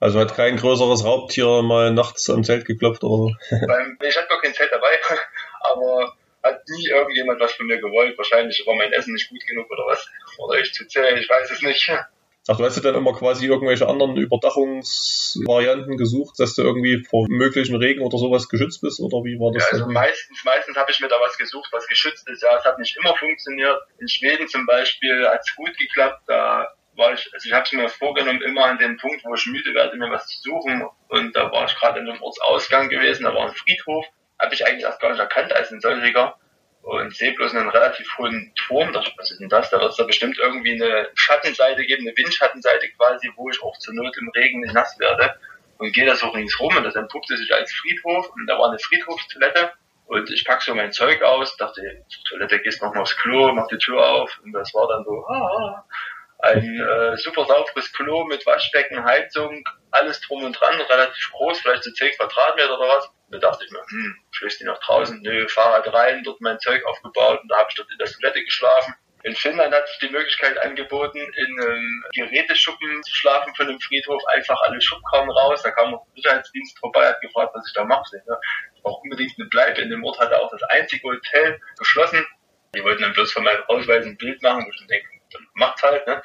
Also 0.00 0.20
hat 0.20 0.36
kein 0.36 0.56
größeres 0.56 1.04
Raubtier 1.04 1.62
mal 1.62 1.90
nachts 1.90 2.30
am 2.30 2.44
Zelt 2.44 2.64
geklopft 2.64 3.04
oder 3.04 3.34
ich 3.50 4.16
hatte 4.16 4.28
gar 4.28 4.40
kein 4.40 4.54
Zelt 4.54 4.72
dabei, 4.72 4.98
aber 5.60 6.14
hat 6.42 6.62
nie 6.68 6.88
irgendjemand 6.88 7.40
was 7.40 7.52
von 7.52 7.66
mir 7.66 7.78
gewollt. 7.78 8.16
Wahrscheinlich 8.16 8.62
war 8.66 8.76
mein 8.76 8.92
Essen 8.92 9.12
nicht 9.12 9.28
gut 9.28 9.44
genug 9.46 9.70
oder 9.70 9.86
was. 9.86 10.08
Oder 10.38 10.60
ich 10.60 10.72
zu 10.72 10.86
zäh, 10.86 11.18
ich 11.18 11.28
weiß 11.28 11.50
es 11.50 11.62
nicht. 11.62 11.90
Ach, 12.50 12.56
du 12.56 12.64
hast 12.64 12.76
dir 12.78 12.80
dann 12.80 12.94
immer 12.94 13.12
quasi 13.12 13.46
irgendwelche 13.46 13.86
anderen 13.86 14.16
Überdachungsvarianten 14.16 15.98
gesucht, 15.98 16.40
dass 16.40 16.54
du 16.54 16.62
irgendwie 16.62 17.04
vor 17.04 17.26
möglichen 17.28 17.76
Regen 17.76 18.00
oder 18.00 18.16
sowas 18.16 18.48
geschützt 18.48 18.80
bist? 18.80 19.00
Oder 19.00 19.22
wie 19.22 19.38
war 19.38 19.52
das? 19.52 19.64
Ja, 19.64 19.72
also 19.72 19.86
meistens, 19.86 20.42
meistens 20.44 20.74
habe 20.74 20.90
ich 20.90 20.98
mir 20.98 21.08
da 21.08 21.16
was 21.20 21.36
gesucht, 21.36 21.68
was 21.72 21.86
geschützt 21.86 22.26
ist. 22.26 22.42
Ja, 22.42 22.56
es 22.56 22.64
hat 22.64 22.78
nicht 22.78 22.96
immer 22.96 23.14
funktioniert. 23.16 23.78
In 23.98 24.08
Schweden 24.08 24.48
zum 24.48 24.64
Beispiel 24.64 25.28
hat 25.28 25.40
es 25.44 25.54
gut 25.56 25.76
geklappt. 25.76 26.22
Da 26.26 26.72
war 26.96 27.12
ich, 27.12 27.28
also 27.34 27.46
ich 27.46 27.52
habe 27.52 27.64
es 27.64 27.72
mir 27.72 27.88
vorgenommen, 27.90 28.40
immer 28.40 28.64
an 28.64 28.78
dem 28.78 28.96
Punkt, 28.96 29.22
wo 29.24 29.34
ich 29.34 29.44
müde 29.44 29.74
werde, 29.74 29.98
mir 29.98 30.10
was 30.10 30.26
zu 30.28 30.40
suchen. 30.40 30.88
Und 31.08 31.36
da 31.36 31.52
war 31.52 31.66
ich 31.66 31.74
gerade 31.74 32.00
in 32.00 32.08
einem 32.08 32.22
Ortsausgang 32.22 32.88
gewesen, 32.88 33.24
da 33.24 33.34
war 33.34 33.48
ein 33.48 33.54
Friedhof. 33.54 34.06
Habe 34.38 34.54
ich 34.54 34.66
eigentlich 34.66 34.84
erst 34.84 35.00
gar 35.00 35.10
nicht 35.10 35.20
erkannt 35.20 35.52
als 35.52 35.70
ein 35.70 35.80
solcher 35.80 36.38
und 36.82 37.14
sehe 37.14 37.32
bloß 37.34 37.54
einen 37.54 37.68
relativ 37.68 38.18
hohen 38.18 38.52
Turm. 38.54 38.94
Was 38.94 39.30
ist 39.30 39.40
denn 39.40 39.48
das? 39.48 39.70
Da 39.70 39.80
wird 39.80 39.90
es 39.90 39.96
da 39.96 40.04
bestimmt 40.04 40.38
irgendwie 40.38 40.72
eine 40.72 41.08
Schattenseite 41.14 41.84
geben, 41.84 42.06
eine 42.06 42.16
Windschattenseite 42.16 42.88
quasi, 42.96 43.30
wo 43.36 43.50
ich 43.50 43.62
auch 43.62 43.76
zur 43.78 43.94
Not 43.94 44.16
im 44.18 44.30
Regen 44.34 44.60
nass 44.72 44.98
werde. 44.98 45.38
Und 45.78 45.92
gehe 45.92 46.06
da 46.06 46.16
so 46.16 46.28
ringsrum 46.28 46.76
und 46.76 46.82
das 46.82 46.96
entpuppte 46.96 47.36
sich 47.36 47.54
als 47.54 47.72
Friedhof 47.72 48.30
und 48.34 48.46
da 48.46 48.58
war 48.58 48.70
eine 48.70 48.78
Friedhofstoilette. 48.78 49.72
Und 50.06 50.30
ich 50.30 50.44
pack 50.44 50.62
so 50.62 50.74
mein 50.74 50.90
Zeug 50.90 51.22
aus, 51.22 51.56
dachte, 51.56 51.82
Toilette 52.28 52.60
gehst 52.60 52.82
noch 52.82 52.94
mal 52.94 53.02
aufs 53.02 53.16
Klo, 53.16 53.52
mach 53.52 53.68
die 53.68 53.76
Tür 53.76 54.04
auf 54.04 54.40
und 54.42 54.52
das 54.52 54.72
war 54.72 54.88
dann 54.88 55.04
so, 55.04 55.24
ah, 55.26 55.84
ein 56.40 56.80
äh, 56.80 57.16
super 57.16 57.44
sauberes 57.44 57.92
Klo 57.92 58.24
mit 58.24 58.46
Waschbecken, 58.46 59.04
Heizung, 59.04 59.64
alles 59.90 60.20
drum 60.20 60.44
und 60.44 60.58
dran, 60.58 60.80
relativ 60.80 61.30
groß, 61.32 61.60
vielleicht 61.60 61.84
so 61.84 61.92
10 61.92 62.12
Quadratmeter 62.16 62.78
oder 62.78 62.88
was. 62.88 63.10
Da 63.30 63.38
dachte 63.38 63.64
ich 63.64 63.70
mir, 63.70 63.82
hm, 63.88 64.16
schließt 64.30 64.60
die 64.60 64.64
nach 64.64 64.78
draußen? 64.78 65.20
Nö, 65.20 65.46
Fahrrad 65.48 65.92
rein, 65.92 66.22
dort 66.24 66.40
mein 66.40 66.58
Zeug 66.60 66.84
aufgebaut 66.86 67.40
und 67.42 67.48
da 67.48 67.58
habe 67.58 67.66
ich 67.68 67.74
dort 67.76 67.90
in 67.90 67.98
der 67.98 68.06
Toilette 68.06 68.42
geschlafen. 68.42 68.94
In 69.24 69.34
Finnland 69.34 69.74
hat 69.74 69.88
sich 69.88 69.98
die 69.98 70.10
Möglichkeit 70.10 70.56
angeboten, 70.58 71.18
in 71.18 71.60
einem 71.60 72.04
Geräteschuppen 72.14 73.02
zu 73.02 73.14
schlafen 73.14 73.52
von 73.56 73.66
dem 73.66 73.80
Friedhof, 73.80 74.22
einfach 74.28 74.60
alle 74.62 74.80
Schubkarren 74.80 75.28
raus. 75.28 75.60
Da 75.62 75.72
kam 75.72 75.90
noch 75.90 76.06
ein 76.06 76.14
Sicherheitsdienst 76.14 76.78
vorbei, 76.78 77.08
hat 77.08 77.20
gefragt, 77.20 77.50
was 77.52 77.66
ich 77.66 77.74
da 77.74 77.84
mache. 77.84 78.04
Ich 78.74 78.82
brauche 78.82 79.02
unbedingt 79.02 79.32
eine 79.36 79.48
Bleibe. 79.48 79.80
In 79.80 79.90
dem 79.90 80.04
Ort 80.04 80.20
hatte 80.20 80.40
auch 80.40 80.50
das 80.50 80.62
einzige 80.64 81.08
Hotel 81.08 81.60
geschlossen. 81.76 82.24
Die 82.74 82.84
wollten 82.84 83.02
dann 83.02 83.12
bloß 83.12 83.32
von 83.32 83.42
meinem 83.42 83.62
Ausweis 83.66 84.06
ein 84.06 84.16
Bild 84.16 84.40
machen, 84.42 84.64
wo 84.64 84.70
ich 84.70 84.78
dann 84.78 84.88
denke, 84.88 85.08
dann 85.32 85.46
macht's 85.54 85.82
halt, 85.82 86.06
ne? 86.06 86.22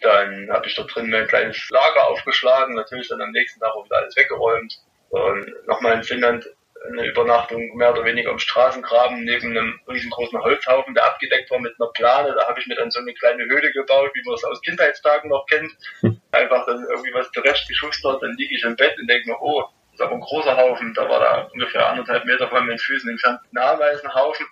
Dann 0.00 0.50
habe 0.52 0.66
ich 0.66 0.74
dort 0.74 0.94
drin 0.94 1.10
mein 1.10 1.26
kleines 1.26 1.68
Lager 1.70 2.08
aufgeschlagen, 2.08 2.74
natürlich 2.74 3.08
dann 3.08 3.20
am 3.20 3.32
nächsten 3.32 3.58
Tag 3.58 3.74
auch 3.74 3.84
wieder 3.84 3.96
alles 3.96 4.14
weggeräumt. 4.16 4.78
Und 5.10 5.66
nochmal 5.66 5.94
in 5.94 6.02
Finnland 6.02 6.46
eine 6.86 7.06
Übernachtung 7.06 7.76
mehr 7.76 7.92
oder 7.92 8.04
weniger 8.04 8.30
im 8.30 8.38
Straßengraben 8.38 9.24
neben 9.24 9.50
einem 9.50 9.80
riesengroßen 9.88 10.40
Holzhaufen, 10.40 10.94
der 10.94 11.06
abgedeckt 11.06 11.50
war 11.50 11.58
mit 11.58 11.74
einer 11.78 11.90
Plane. 11.92 12.34
Da 12.36 12.48
habe 12.48 12.60
ich 12.60 12.66
mir 12.66 12.76
dann 12.76 12.90
so 12.90 13.00
eine 13.00 13.14
kleine 13.14 13.44
Höhle 13.44 13.72
gebaut, 13.72 14.10
wie 14.14 14.22
man 14.24 14.34
es 14.34 14.44
aus 14.44 14.60
Kindheitstagen 14.62 15.28
noch 15.28 15.46
kennt. 15.46 15.72
Einfach 16.32 16.66
dann 16.66 16.86
irgendwie 16.88 17.12
was 17.12 17.30
zurechtgeschustert, 17.32 18.22
dann 18.22 18.36
liege 18.36 18.54
ich 18.54 18.64
im 18.64 18.76
Bett 18.76 18.98
und 18.98 19.08
denke 19.08 19.28
mir, 19.30 19.36
oh, 19.40 19.62
das 19.62 20.00
ist 20.00 20.00
aber 20.00 20.14
ein 20.14 20.20
großer 20.20 20.56
Haufen. 20.56 20.94
Da 20.94 21.08
war 21.08 21.20
da 21.20 21.48
ungefähr 21.52 21.88
anderthalb 21.88 22.24
Meter 22.24 22.48
von 22.48 22.66
meinen 22.66 22.78
Füßen 22.78 23.10
entfernt 23.10 23.40
ein 23.52 23.58
Ameisenhaufen. 23.58 24.46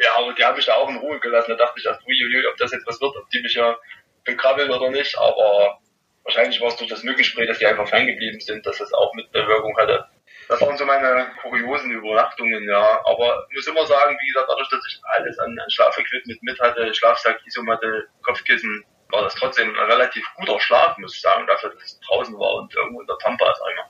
Ja, 0.00 0.10
aber 0.16 0.32
die 0.32 0.44
habe 0.44 0.58
ich 0.60 0.66
da 0.66 0.74
auch 0.74 0.88
in 0.88 0.96
Ruhe 0.96 1.18
gelassen. 1.20 1.50
Da 1.50 1.56
dachte 1.56 1.78
ich 1.78 1.86
erst, 1.86 2.02
uiuiui, 2.06 2.46
ob 2.46 2.56
das 2.56 2.72
jetzt 2.72 2.86
was 2.86 3.00
wird, 3.00 3.16
ob 3.16 3.28
die 3.30 3.42
mich 3.42 3.54
ja 3.54 3.76
bekrabbeln 4.24 4.70
oder 4.70 4.90
nicht. 4.90 5.16
Aber 5.18 5.78
wahrscheinlich 6.28 6.60
war 6.60 6.68
es 6.68 6.76
durch 6.76 6.90
das 6.90 7.02
Mückenspray, 7.02 7.46
dass 7.46 7.58
die 7.58 7.66
einfach 7.66 7.88
fein 7.88 8.06
geblieben 8.06 8.38
sind, 8.40 8.64
dass 8.66 8.78
das 8.78 8.92
auch 8.92 9.14
mit 9.14 9.34
eine 9.34 9.48
Wirkung 9.48 9.76
hatte. 9.78 10.06
Das 10.48 10.60
waren 10.60 10.76
so 10.76 10.84
meine 10.84 11.30
kuriosen 11.40 11.90
Übernachtungen, 11.90 12.68
ja. 12.68 13.00
Aber 13.04 13.46
ich 13.50 13.56
muss 13.56 13.66
immer 13.66 13.86
sagen, 13.86 14.16
wie 14.20 14.28
gesagt, 14.28 14.48
dadurch, 14.48 14.68
dass 14.68 14.86
ich 14.86 15.00
alles 15.04 15.38
an, 15.38 15.58
an 15.58 15.70
Schlafequipment 15.70 16.42
mit 16.42 16.60
hatte, 16.60 16.92
Schlafsack, 16.94 17.40
Isomatte, 17.46 18.08
Kopfkissen, 18.22 18.84
war 19.10 19.22
das 19.22 19.34
trotzdem 19.34 19.70
ein 19.70 19.90
relativ 19.90 20.24
guter 20.36 20.60
Schlaf, 20.60 20.98
muss 20.98 21.14
ich 21.14 21.20
sagen, 21.22 21.46
dafür, 21.46 21.70
dass 21.70 21.82
es 21.82 22.00
draußen 22.00 22.38
war 22.38 22.56
und 22.56 22.74
irgendwo 22.74 23.00
in 23.00 23.06
der 23.06 23.16
Pampa 23.22 23.50
ist 23.50 23.62
einmal. 23.62 23.86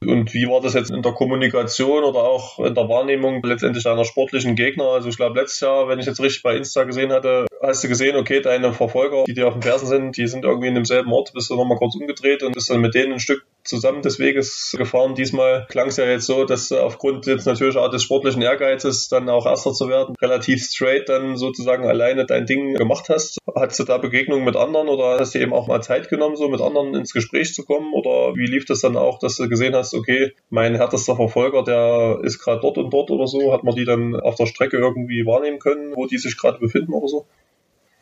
Und 0.00 0.34
wie 0.34 0.46
war 0.46 0.60
das 0.60 0.74
jetzt 0.74 0.90
in 0.90 1.02
der 1.02 1.12
Kommunikation 1.12 2.04
oder 2.04 2.24
auch 2.24 2.58
in 2.58 2.74
der 2.74 2.88
Wahrnehmung 2.88 3.42
letztendlich 3.42 3.84
deiner 3.84 4.04
sportlichen 4.04 4.54
Gegner? 4.54 4.84
Also 4.84 5.08
ich 5.08 5.16
glaube, 5.16 5.40
letztes 5.40 5.60
Jahr, 5.60 5.88
wenn 5.88 5.98
ich 5.98 6.06
jetzt 6.06 6.20
richtig 6.20 6.42
bei 6.42 6.56
Insta 6.56 6.84
gesehen 6.84 7.12
hatte, 7.12 7.46
hast 7.62 7.84
du 7.84 7.88
gesehen, 7.88 8.16
okay, 8.16 8.40
deine 8.40 8.72
Verfolger, 8.72 9.24
die 9.26 9.34
dir 9.34 9.48
auf 9.48 9.54
den 9.54 9.62
Fersen 9.62 9.86
sind, 9.86 10.16
die 10.16 10.26
sind 10.26 10.44
irgendwie 10.44 10.68
in 10.68 10.74
demselben 10.74 11.12
Ort, 11.12 11.32
bist 11.32 11.50
du 11.50 11.56
nochmal 11.56 11.78
kurz 11.78 11.96
umgedreht 11.96 12.42
und 12.42 12.52
bist 12.52 12.70
dann 12.70 12.80
mit 12.80 12.94
denen 12.94 13.14
ein 13.14 13.20
Stück 13.20 13.44
zusammen 13.64 14.02
des 14.02 14.18
Weges 14.18 14.74
gefahren. 14.76 15.14
Diesmal 15.14 15.66
klang 15.70 15.88
es 15.88 15.96
ja 15.96 16.04
jetzt 16.04 16.26
so, 16.26 16.44
dass 16.44 16.70
aufgrund 16.70 17.26
jetzt 17.26 17.46
natürlich 17.46 17.76
auch 17.76 17.88
des 17.88 18.02
sportlichen 18.02 18.42
Ehrgeizes 18.42 19.08
dann 19.08 19.28
auch 19.28 19.46
Erster 19.46 19.72
zu 19.72 19.88
werden, 19.88 20.14
relativ 20.20 20.62
straight 20.62 21.08
dann 21.08 21.36
sozusagen 21.36 21.86
alleine 21.86 22.26
dein 22.26 22.44
Ding 22.44 22.74
gemacht 22.74 23.08
hast. 23.08 23.38
Hattest 23.54 23.80
du 23.80 23.84
da 23.84 23.98
Begegnungen 23.98 24.44
mit 24.44 24.56
anderen 24.56 24.88
oder 24.88 25.18
hast 25.18 25.34
du 25.34 25.38
eben 25.38 25.54
auch 25.54 25.66
mal 25.66 25.80
Zeit 25.80 26.10
genommen, 26.10 26.36
so 26.36 26.48
mit 26.48 26.60
anderen 26.60 26.94
ins 26.94 27.12
Gespräch 27.12 27.54
zu 27.54 27.64
kommen? 27.64 27.92
Oder 27.94 28.34
wie 28.36 28.46
lief 28.46 28.66
das 28.66 28.80
dann 28.80 28.96
auch, 28.96 29.18
dass 29.18 29.36
du 29.36 29.48
gesehen 29.48 29.74
hast, 29.74 29.93
okay, 29.94 30.34
mein 30.50 30.74
härtester 30.74 31.16
Verfolger, 31.16 31.62
der 31.62 32.20
ist 32.22 32.38
gerade 32.38 32.60
dort 32.60 32.78
und 32.78 32.90
dort 32.90 33.10
oder 33.10 33.26
so? 33.26 33.52
Hat 33.52 33.64
man 33.64 33.74
die 33.74 33.84
dann 33.84 34.14
auf 34.18 34.34
der 34.36 34.46
Strecke 34.46 34.78
irgendwie 34.78 35.26
wahrnehmen 35.26 35.58
können, 35.58 35.94
wo 35.94 36.06
die 36.06 36.18
sich 36.18 36.36
gerade 36.36 36.58
befinden 36.58 36.92
oder 36.92 37.08
so? 37.08 37.26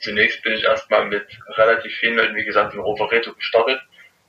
Zunächst 0.00 0.42
bin 0.42 0.54
ich 0.54 0.64
erstmal 0.64 1.06
mit 1.06 1.26
relativ 1.48 1.92
vielen 1.92 2.16
Leuten, 2.16 2.34
wie 2.34 2.44
gesagt, 2.44 2.74
in 2.74 2.80
Rovereto 2.80 3.34
gestartet 3.34 3.80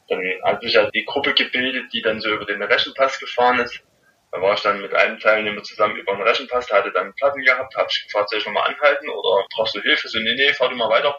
dann 0.10 0.22
hat 0.44 0.62
sich 0.62 0.74
ja 0.74 0.90
die 0.92 1.06
Gruppe 1.06 1.34
gebildet, 1.34 1.94
die 1.94 2.02
dann 2.02 2.20
so 2.20 2.30
über 2.30 2.46
den 2.46 2.62
Rechenpass 2.62 3.20
gefahren 3.20 3.60
ist. 3.60 3.82
Da 4.32 4.42
war 4.42 4.56
ich 4.56 4.62
dann 4.62 4.82
mit 4.82 4.94
einem 4.94 5.20
Teilnehmer 5.20 5.62
zusammen 5.64 5.96
über 5.96 6.14
den 6.16 6.24
Rechenpass, 6.24 6.68
der 6.68 6.80
hatte 6.80 6.92
dann 6.92 7.14
Platten 7.14 7.42
gehabt, 7.44 7.76
habe 7.76 7.88
ich 7.90 8.04
gefragt, 8.06 8.30
soll 8.30 8.40
ich 8.40 8.46
nochmal 8.46 8.70
anhalten 8.70 9.10
oder 9.10 9.46
brauchst 9.56 9.76
du 9.76 9.82
Hilfe? 9.82 10.08
So, 10.08 10.20
nee, 10.20 10.34
nee, 10.36 10.54
fahr 10.54 10.70
du 10.70 10.76
mal 10.76 10.90
weiter. 10.90 11.18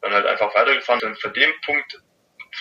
Dann 0.00 0.12
halt 0.12 0.26
einfach 0.26 0.54
weitergefahren. 0.54 1.00
Und 1.02 1.20
von 1.20 1.32
dem 1.32 1.50
Punkt, 1.64 2.02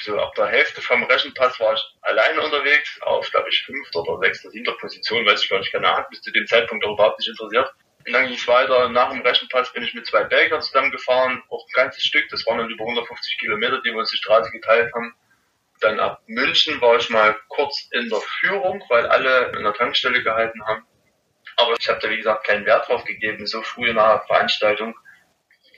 so 0.02 0.20
ab 0.20 0.34
der 0.36 0.48
Hälfte 0.48 0.82
vom 0.82 1.04
Rechenpass 1.04 1.60
war 1.60 1.74
ich 1.74 1.84
alleine 2.02 2.42
unterwegs, 2.42 3.00
auf, 3.02 3.30
glaube 3.32 3.50
ich, 3.50 3.64
fünfter 3.66 4.02
oder 4.02 4.26
sechster, 4.26 4.50
siebter 4.50 4.74
Position, 4.74 5.26
weiß 5.26 5.44
ich 5.44 5.50
gar 5.50 5.60
nicht, 5.60 5.72
keine 5.72 5.90
Ahnung, 5.90 6.06
bis 6.10 6.22
zu 6.22 6.32
dem 6.32 6.48
Zeitpunkt 6.48 6.86
auch 6.86 6.94
überhaupt 6.94 7.20
nicht 7.20 7.30
interessiert. 7.30 7.74
Und 8.06 8.14
dann 8.14 8.28
ging 8.28 8.36
es 8.36 8.48
weiter. 8.48 8.90
Nach 8.90 9.12
dem 9.12 9.22
Rechenpass 9.22 9.72
bin 9.72 9.84
ich 9.84 9.94
mit 9.94 10.06
zwei 10.06 10.24
Belgiern 10.26 10.62
zusammengefahren, 10.62 11.42
auch 11.50 11.66
ein 11.66 11.74
ganzes 11.74 12.04
Stück. 12.04 12.28
Das 12.30 12.46
waren 12.46 12.58
dann 12.58 12.70
über 12.70 12.84
150 12.84 13.38
Kilometer, 13.38 13.82
die 13.82 13.92
wir 13.92 14.00
uns 14.00 14.12
die 14.12 14.18
Straße 14.18 14.52
geteilt 14.52 14.94
haben. 14.94 15.16
Dann 15.80 16.00
ab 16.00 16.22
München 16.28 16.82
war 16.82 16.98
ich 16.98 17.10
mal 17.10 17.38
kurz 17.48 17.88
in 17.92 18.10
der 18.10 18.20
Führung, 18.20 18.84
weil 18.90 19.06
alle 19.08 19.52
in 19.58 19.64
der 19.64 19.74
Tankstelle 19.74 20.22
gehalten 20.22 20.66
haben. 20.66 20.86
Aber 21.58 21.76
ich 21.80 21.88
habe 21.88 22.00
da, 22.00 22.10
wie 22.10 22.18
gesagt, 22.18 22.46
keinen 22.46 22.66
Wert 22.66 22.88
drauf 22.88 23.04
gegeben, 23.06 23.46
so 23.46 23.62
früh 23.62 23.94
der 23.94 24.24
Veranstaltung. 24.28 24.96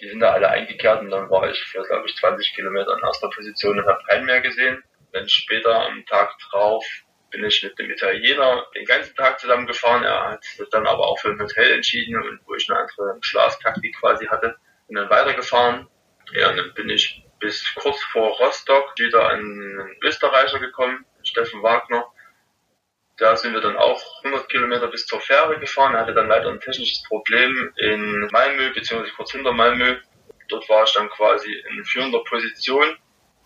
Die 0.06 0.12
sind 0.12 0.20
da 0.20 0.34
alle 0.34 0.52
eingekehrt 0.52 1.02
und 1.02 1.10
dann 1.10 1.32
war 1.32 1.50
ich 1.50 1.64
für, 1.64 1.82
glaube 1.82 2.08
ich, 2.08 2.16
20 2.16 2.54
Kilometer 2.54 2.96
in 2.96 3.04
erster 3.04 3.28
Position 3.28 3.80
und 3.80 3.88
habe 3.88 4.04
keinen 4.08 4.28
mehr 4.28 4.40
gesehen. 4.40 4.84
Dann 5.14 5.28
später 5.28 5.84
am 5.84 6.06
Tag 6.06 6.38
drauf 6.52 6.86
bin 7.32 7.44
ich 7.44 7.64
mit 7.64 7.80
dem 7.80 7.90
Italiener 7.90 8.68
den 8.76 8.86
ganzen 8.86 9.16
Tag 9.16 9.40
zusammengefahren. 9.40 10.04
Er 10.04 10.34
hat 10.34 10.44
sich 10.44 10.70
dann 10.70 10.86
aber 10.86 11.08
auch 11.08 11.18
für 11.18 11.30
ein 11.30 11.40
Hotel 11.40 11.74
entschieden 11.74 12.22
und 12.22 12.40
wo 12.46 12.54
ich 12.54 12.70
eine 12.70 12.82
andere 12.82 13.18
Schlaftaktik 13.22 13.96
quasi 14.00 14.28
hatte. 14.28 14.58
Und 14.88 14.96
dann 14.96 15.10
weitergefahren. 15.10 15.88
Ja, 16.34 16.52
und 16.52 16.58
dann 16.58 16.74
bin 16.76 16.90
ich 16.92 17.26
bis 17.40 17.74
kurz 17.74 18.00
vor 18.12 18.38
Rostock 18.38 18.94
wieder 19.00 19.30
ein 19.30 19.98
Österreicher 20.04 20.60
gekommen, 20.60 21.04
Steffen 21.24 21.64
Wagner. 21.64 22.06
Da 23.18 23.36
sind 23.38 23.54
wir 23.54 23.62
dann 23.62 23.78
auch 23.78 24.02
100 24.24 24.50
Kilometer 24.50 24.88
bis 24.88 25.06
zur 25.06 25.22
Fähre 25.22 25.58
gefahren. 25.60 25.94
Er 25.94 26.02
hatte 26.02 26.14
dann 26.14 26.28
leider 26.28 26.50
ein 26.50 26.60
technisches 26.60 27.04
Problem 27.04 27.72
in 27.78 28.28
Malmö, 28.32 28.74
beziehungsweise 28.74 29.14
kurz 29.16 29.32
hinter 29.32 29.54
Malmö. 29.54 29.98
Dort 30.50 30.68
war 30.68 30.84
ich 30.84 30.94
dann 30.94 31.10
quasi 31.10 31.52
in 31.70 31.86
führender 31.86 32.24
Position 32.26 32.98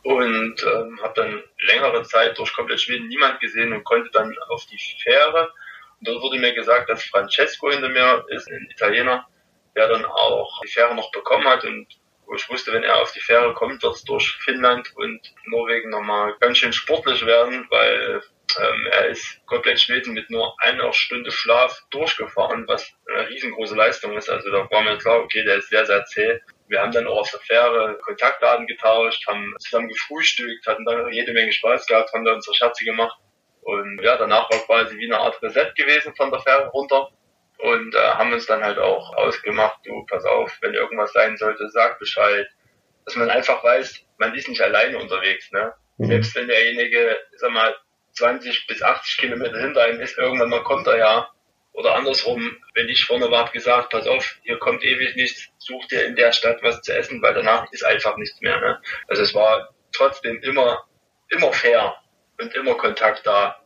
und 0.03 0.63
ähm, 0.63 0.99
habe 1.01 1.13
dann 1.15 1.43
längere 1.60 2.03
Zeit 2.03 2.38
durch 2.38 2.53
komplett 2.53 2.82
Schweden 2.82 3.08
niemand 3.08 3.39
gesehen 3.41 3.71
und 3.73 3.84
konnte 3.84 4.10
dann 4.12 4.36
auf 4.49 4.65
die 4.65 4.79
Fähre. 5.03 5.53
Und 5.99 6.08
dort 6.08 6.21
wurde 6.23 6.39
mir 6.39 6.53
gesagt, 6.53 6.89
dass 6.89 7.03
Francesco 7.03 7.69
hinter 7.69 7.89
mir 7.89 8.25
ist, 8.29 8.49
ein 8.49 8.67
Italiener, 8.71 9.27
der 9.75 9.88
dann 9.88 10.05
auch 10.05 10.62
die 10.63 10.71
Fähre 10.71 10.95
noch 10.95 11.12
bekommen 11.12 11.47
hat 11.47 11.63
und 11.63 11.88
wo 12.25 12.36
ich 12.36 12.49
wusste, 12.49 12.71
wenn 12.73 12.84
er 12.84 13.01
auf 13.01 13.12
die 13.12 13.21
Fähre 13.21 13.53
kommt, 13.55 13.82
wird 13.82 13.95
es 13.95 14.03
durch 14.03 14.38
Finnland 14.43 14.95
und 14.95 15.19
Norwegen 15.45 15.89
nochmal 15.89 16.36
ganz 16.39 16.60
schön 16.60 16.73
sportlich 16.73 17.25
werden, 17.25 17.65
weil 17.69 18.21
ähm, 18.60 18.88
er 18.92 19.08
ist 19.08 19.46
komplett 19.46 19.80
Schweden 19.80 20.14
mit 20.14 20.30
nur 20.30 20.56
einer 20.62 20.92
Stunde 20.94 21.32
Schlaf 21.32 21.84
durchgefahren, 21.92 22.68
was 22.68 22.92
eine 23.08 23.30
riesengroße 23.30 23.76
Leistung 23.76 24.18
ist. 24.18 24.30
Also 24.30 24.50
da 24.52 24.70
war 24.70 24.82
mir 24.82 24.98
klar, 24.98 25.20
okay, 25.20 25.44
der 25.44 25.58
ist 25.58 25.70
sehr, 25.70 25.86
sehr 25.86 26.06
zäh. 26.06 26.40
Wir 26.68 26.82
haben 26.82 26.92
dann 26.92 27.08
auch 27.08 27.20
auf 27.20 27.32
der 27.32 27.40
Fähre 27.42 27.98
Kontaktdaten 28.02 28.68
getauscht, 28.68 29.28
haben 29.28 29.56
zusammen 29.60 29.90
gefrühstückt, 29.90 30.68
hatten 30.68 30.86
da 30.86 31.10
jede 31.10 31.34
Menge 31.34 31.52
Spaß 31.52 31.88
gehabt, 31.88 32.14
haben 32.14 32.26
da 32.26 32.34
unsere 32.34 32.56
Scherze 32.56 32.86
gemacht. 32.86 33.18
Und 33.62 34.02
ja, 34.02 34.18
danach 34.18 34.50
war 34.50 34.60
quasi 34.60 34.98
wie 34.98 35.06
eine 35.06 35.20
Art 35.20 35.42
Reset 35.42 35.74
gewesen 35.76 36.16
von 36.16 36.32
der 36.32 36.40
Fähre 36.40 36.70
runter 36.70 37.10
und 37.60 37.94
äh, 37.94 38.00
haben 38.00 38.32
uns 38.32 38.46
dann 38.46 38.64
halt 38.64 38.80
auch 38.80 39.16
ausgemacht, 39.18 39.80
du, 39.86 40.06
pass 40.06 40.24
auf, 40.26 40.58
wenn 40.62 40.74
irgendwas 40.74 41.12
sein 41.12 41.38
sollte, 41.38 41.70
sag 41.70 42.00
Bescheid. 42.00 42.48
Dass 43.06 43.16
man 43.16 43.30
einfach 43.30 43.64
weiß, 43.64 44.06
man 44.18 44.34
ist 44.34 44.48
nicht 44.48 44.62
alleine 44.62 44.98
unterwegs, 44.98 45.52
ne? 45.52 45.74
Mhm. 45.98 46.06
Selbst 46.06 46.36
wenn 46.36 46.48
derjenige, 46.48 47.18
sag 47.36 47.52
mal, 47.52 47.76
20 48.13 48.67
bis 48.67 48.82
80 48.82 49.17
Kilometer 49.17 49.60
hinter 49.60 49.84
einem 49.84 50.02
ist, 50.02 50.17
irgendwann 50.17 50.50
mal 50.50 50.63
kommt 50.63 50.88
er 50.88 50.98
ja. 50.98 51.30
Oder 51.74 51.95
andersrum, 51.95 52.58
wenn 52.74 52.89
ich 52.89 53.06
vorne 53.06 53.32
war, 53.32 53.50
gesagt, 53.52 53.91
pass 53.91 54.08
auf, 54.08 54.38
hier 54.43 54.58
kommt 54.58 54.84
ewig 54.84 55.15
nichts, 55.15 55.48
such 55.60 55.88
dir 55.88 56.06
in 56.06 56.15
der 56.15 56.32
Stadt 56.32 56.62
was 56.62 56.82
zu 56.82 56.93
essen, 56.93 57.22
weil 57.22 57.34
danach 57.34 57.72
ist 57.72 57.86
einfach 57.86 58.17
nichts 58.17 58.41
mehr. 58.41 58.60
Ne? 58.60 58.82
Also 59.08 59.22
es 59.22 59.34
war 59.34 59.69
trotzdem 59.91 60.41
immer, 60.41 60.84
immer 61.30 61.54
fair 61.54 61.95
und 62.39 62.54
immer 62.56 62.76
Kontakt 62.76 63.26
da. 63.26 63.63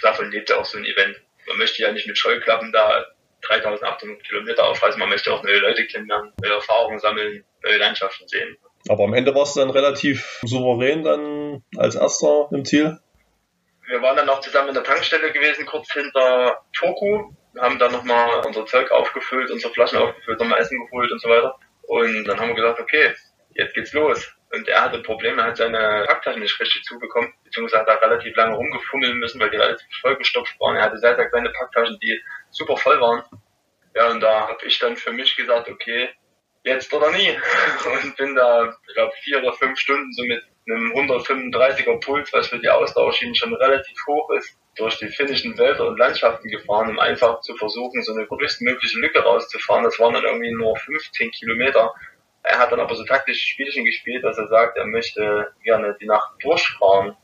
Davon 0.00 0.30
lebte 0.30 0.58
auch 0.58 0.64
so 0.64 0.78
ein 0.78 0.84
Event. 0.84 1.20
Man 1.46 1.58
möchte 1.58 1.82
ja 1.82 1.92
nicht 1.92 2.06
mit 2.06 2.18
Scheuklappen 2.18 2.72
da 2.72 3.06
3800 3.42 4.24
Kilometer 4.24 4.64
aufreisen, 4.64 5.00
man 5.00 5.08
möchte 5.08 5.32
auch 5.32 5.42
neue 5.42 5.58
Leute 5.58 5.86
kennenlernen, 5.86 6.32
neue 6.40 6.54
Erfahrungen 6.54 6.98
sammeln, 6.98 7.44
neue 7.62 7.78
Landschaften 7.78 8.26
sehen. 8.28 8.56
Aber 8.88 9.04
am 9.04 9.14
Ende 9.14 9.34
warst 9.34 9.56
du 9.56 9.60
dann 9.60 9.70
relativ 9.70 10.40
souverän 10.44 11.04
dann 11.04 11.64
als 11.76 11.94
erster 11.94 12.48
im 12.52 12.64
Ziel? 12.64 12.98
Wir 13.86 14.00
waren 14.00 14.16
dann 14.16 14.28
auch 14.28 14.40
zusammen 14.40 14.68
in 14.68 14.74
der 14.74 14.84
Tankstelle 14.84 15.32
gewesen, 15.32 15.66
kurz 15.66 15.92
hinter 15.92 16.64
Turku, 16.72 17.34
haben 17.58 17.78
dann 17.78 17.92
nochmal 17.92 18.42
unser 18.46 18.64
Zeug 18.66 18.90
aufgefüllt, 18.90 19.50
unsere 19.50 19.72
Flaschen 19.72 19.98
aufgefüllt, 19.98 20.40
nochmal 20.40 20.60
Essen 20.60 20.78
geholt 20.86 21.10
und 21.10 21.20
so 21.20 21.28
weiter. 21.28 21.58
Und 21.82 22.24
dann 22.24 22.40
haben 22.40 22.48
wir 22.48 22.54
gesagt, 22.54 22.80
okay, 22.80 23.14
jetzt 23.54 23.74
geht's 23.74 23.92
los. 23.92 24.34
Und 24.52 24.68
er 24.68 24.82
hatte 24.82 25.02
Probleme, 25.02 25.42
er 25.42 25.48
hat 25.48 25.56
seine 25.56 26.04
Packtaschen 26.06 26.42
nicht 26.42 26.58
richtig 26.60 26.84
zubekommen, 26.84 27.32
beziehungsweise 27.44 27.82
hat 27.82 27.88
er 27.88 28.02
relativ 28.02 28.36
lange 28.36 28.56
rumgefummeln 28.56 29.18
müssen, 29.18 29.40
weil 29.40 29.50
die 29.50 29.56
relativ 29.56 29.86
vollgestopft 30.00 30.58
waren. 30.60 30.76
Er 30.76 30.84
hatte 30.84 30.98
sehr, 30.98 31.16
sehr 31.16 31.28
kleine 31.28 31.50
Packtaschen, 31.50 31.98
die 32.00 32.22
super 32.50 32.76
voll 32.76 33.00
waren. 33.00 33.22
Ja, 33.94 34.10
und 34.10 34.20
da 34.20 34.48
habe 34.48 34.64
ich 34.64 34.78
dann 34.78 34.96
für 34.96 35.12
mich 35.12 35.36
gesagt, 35.36 35.68
okay, 35.68 36.10
jetzt 36.64 36.92
oder 36.92 37.10
nie. 37.10 37.38
Und 38.02 38.16
bin 38.16 38.34
da, 38.34 38.74
ich 38.86 38.94
glaube, 38.94 39.12
vier 39.22 39.38
oder 39.38 39.52
fünf 39.52 39.78
Stunden 39.78 40.12
so 40.12 40.24
mit 40.24 40.42
einem 40.66 40.92
135er 40.92 42.00
Puls, 42.00 42.32
was 42.32 42.48
für 42.48 42.58
die 42.58 42.68
Ausdauerschienen 42.68 43.34
schon 43.34 43.54
relativ 43.54 43.96
hoch 44.06 44.30
ist, 44.30 44.56
durch 44.76 44.98
die 44.98 45.08
finnischen 45.08 45.58
Wälder 45.58 45.86
und 45.88 45.98
Landschaften 45.98 46.48
gefahren, 46.48 46.90
um 46.90 46.98
einfach 46.98 47.40
zu 47.40 47.54
versuchen, 47.56 48.02
so 48.02 48.12
eine 48.14 48.26
größtmögliche 48.26 48.98
Lücke 48.98 49.20
rauszufahren. 49.20 49.84
Das 49.84 49.98
waren 49.98 50.14
dann 50.14 50.24
irgendwie 50.24 50.52
nur 50.52 50.76
15 50.76 51.30
Kilometer. 51.32 51.92
Er 52.44 52.58
hat 52.58 52.72
dann 52.72 52.80
aber 52.80 52.94
so 52.94 53.04
taktische 53.04 53.46
Spielchen 53.46 53.84
gespielt, 53.84 54.24
dass 54.24 54.38
er 54.38 54.48
sagt, 54.48 54.76
er 54.76 54.86
möchte 54.86 55.52
gerne 55.62 55.96
die 56.00 56.06
Nacht 56.06 56.32
durchfahren. 56.42 57.16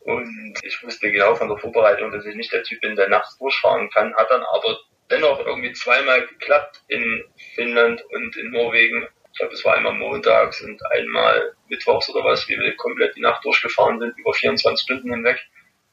Und 0.00 0.54
ich 0.62 0.82
wusste 0.82 1.10
genau 1.10 1.34
von 1.34 1.48
der 1.48 1.58
Vorbereitung, 1.58 2.10
dass 2.10 2.26
ich 2.26 2.34
nicht 2.34 2.52
der 2.52 2.62
Typ 2.62 2.80
bin, 2.80 2.96
der 2.96 3.08
nachts 3.08 3.38
durchfahren 3.38 3.88
kann, 3.90 4.14
hat 4.14 4.30
dann 4.30 4.42
aber 4.42 4.78
dennoch 5.10 5.38
irgendwie 5.40 5.72
zweimal 5.72 6.26
geklappt 6.26 6.82
in 6.88 7.24
Finnland 7.54 8.02
und 8.10 8.36
in 8.36 8.50
Norwegen. 8.50 9.06
Ich 9.32 9.38
glaube, 9.38 9.54
es 9.54 9.64
war 9.64 9.76
einmal 9.76 9.94
montags 9.94 10.60
und 10.60 10.80
einmal 10.92 11.54
mittwochs 11.68 12.08
oder 12.10 12.24
was, 12.24 12.48
wie 12.48 12.58
wir 12.58 12.76
komplett 12.76 13.16
die 13.16 13.20
Nacht 13.20 13.44
durchgefahren 13.44 13.98
sind, 13.98 14.16
über 14.18 14.32
24 14.32 14.82
Stunden 14.84 15.10
hinweg. 15.10 15.40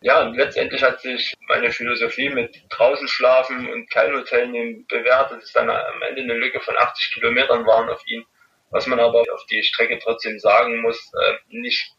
Ja, 0.02 0.22
und 0.22 0.36
letztendlich 0.36 0.82
hat 0.84 1.02
sich 1.02 1.34
meine 1.48 1.72
Philosophie 1.72 2.30
mit 2.30 2.56
draußen 2.70 3.08
schlafen 3.08 3.70
und 3.70 3.90
kein 3.90 4.14
Hotel 4.14 4.48
nehmen 4.48 4.86
bewährt, 4.88 5.32
dass 5.32 5.44
es 5.44 5.54
dann 5.54 5.70
am 5.70 6.02
Ende 6.02 6.22
eine 6.22 6.34
Lücke 6.36 6.60
von 6.62 6.78
80 6.78 7.14
Kilometern 7.14 7.66
waren 7.66 7.90
auf 7.90 8.02
ihn. 8.08 8.26
Was 8.72 8.88
man 8.88 9.00
aber 9.00 9.24
auf 9.34 9.46
die 9.50 9.64
Strecke 9.64 10.00
trotzdem 10.00 10.40
sagen 10.40 10.82
muss, 10.82 11.12
äh, 11.14 11.34
nicht 11.50 11.94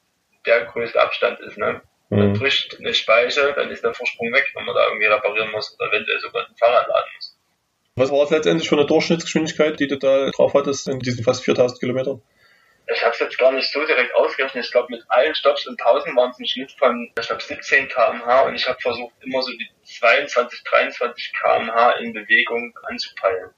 der 0.47 0.65
größte 0.67 1.01
Abstand 1.01 1.41
ist. 1.41 1.59
Ne? 1.59 1.83
Man 2.09 2.33
bricht 2.33 2.79
eine 2.79 2.95
Speiche, 2.95 3.53
dann 3.55 3.71
ist 3.71 3.85
der 3.85 3.95
Vorsprung 3.95 4.33
weg, 4.33 4.51
wenn 4.55 4.65
man 4.65 4.75
da 4.75 4.87
irgendwie 4.87 5.07
reparieren 5.07 5.51
muss 5.53 5.77
oder 5.79 5.91
eventuell 5.91 6.21
sogar 6.21 6.47
ein 6.47 6.57
Fahrrad 6.57 6.89
laden 6.89 7.11
muss. 7.17 7.30
Was 7.97 8.11
war 8.11 8.23
es 8.23 8.31
letztendlich 8.31 8.69
für 8.69 8.77
eine 8.77 8.87
Durchschnittsgeschwindigkeit, 8.87 9.79
die 9.79 9.89
du 9.89 9.99
da 9.99 10.31
drauf 10.31 10.55
hattest 10.55 10.89
in 10.89 11.01
diesen 11.01 11.25
fast 11.25 11.45
4000 11.45 11.81
Kilometern? 11.81 12.23
Ich 12.93 13.03
habe 13.03 13.13
es 13.13 13.21
jetzt 13.21 13.39
gar 13.39 13.53
nicht 13.53 13.71
so 13.71 13.85
direkt 13.85 14.15
ausgerechnet. 14.15 14.65
Ich 14.65 14.73
glaube, 14.73 14.89
mit 14.91 15.05
allen 15.09 15.35
Stops 15.35 15.67
und 15.67 15.79
Pausen 15.79 16.17
waren 16.17 16.31
es 16.31 16.39
ein 16.39 16.47
Schnitt 16.47 16.73
von, 16.73 17.13
ich 17.19 17.27
glaube, 17.27 17.43
17 17.43 17.89
km/h 17.89 18.43
und 18.43 18.55
ich 18.55 18.67
habe 18.69 18.81
versucht, 18.81 19.15
immer 19.21 19.43
so 19.43 19.53
die 19.53 19.69
22, 19.85 20.65
23 20.65 21.33
km/h 21.41 21.93
in 22.01 22.13
Bewegung 22.13 22.77
anzupeilen. 22.83 23.51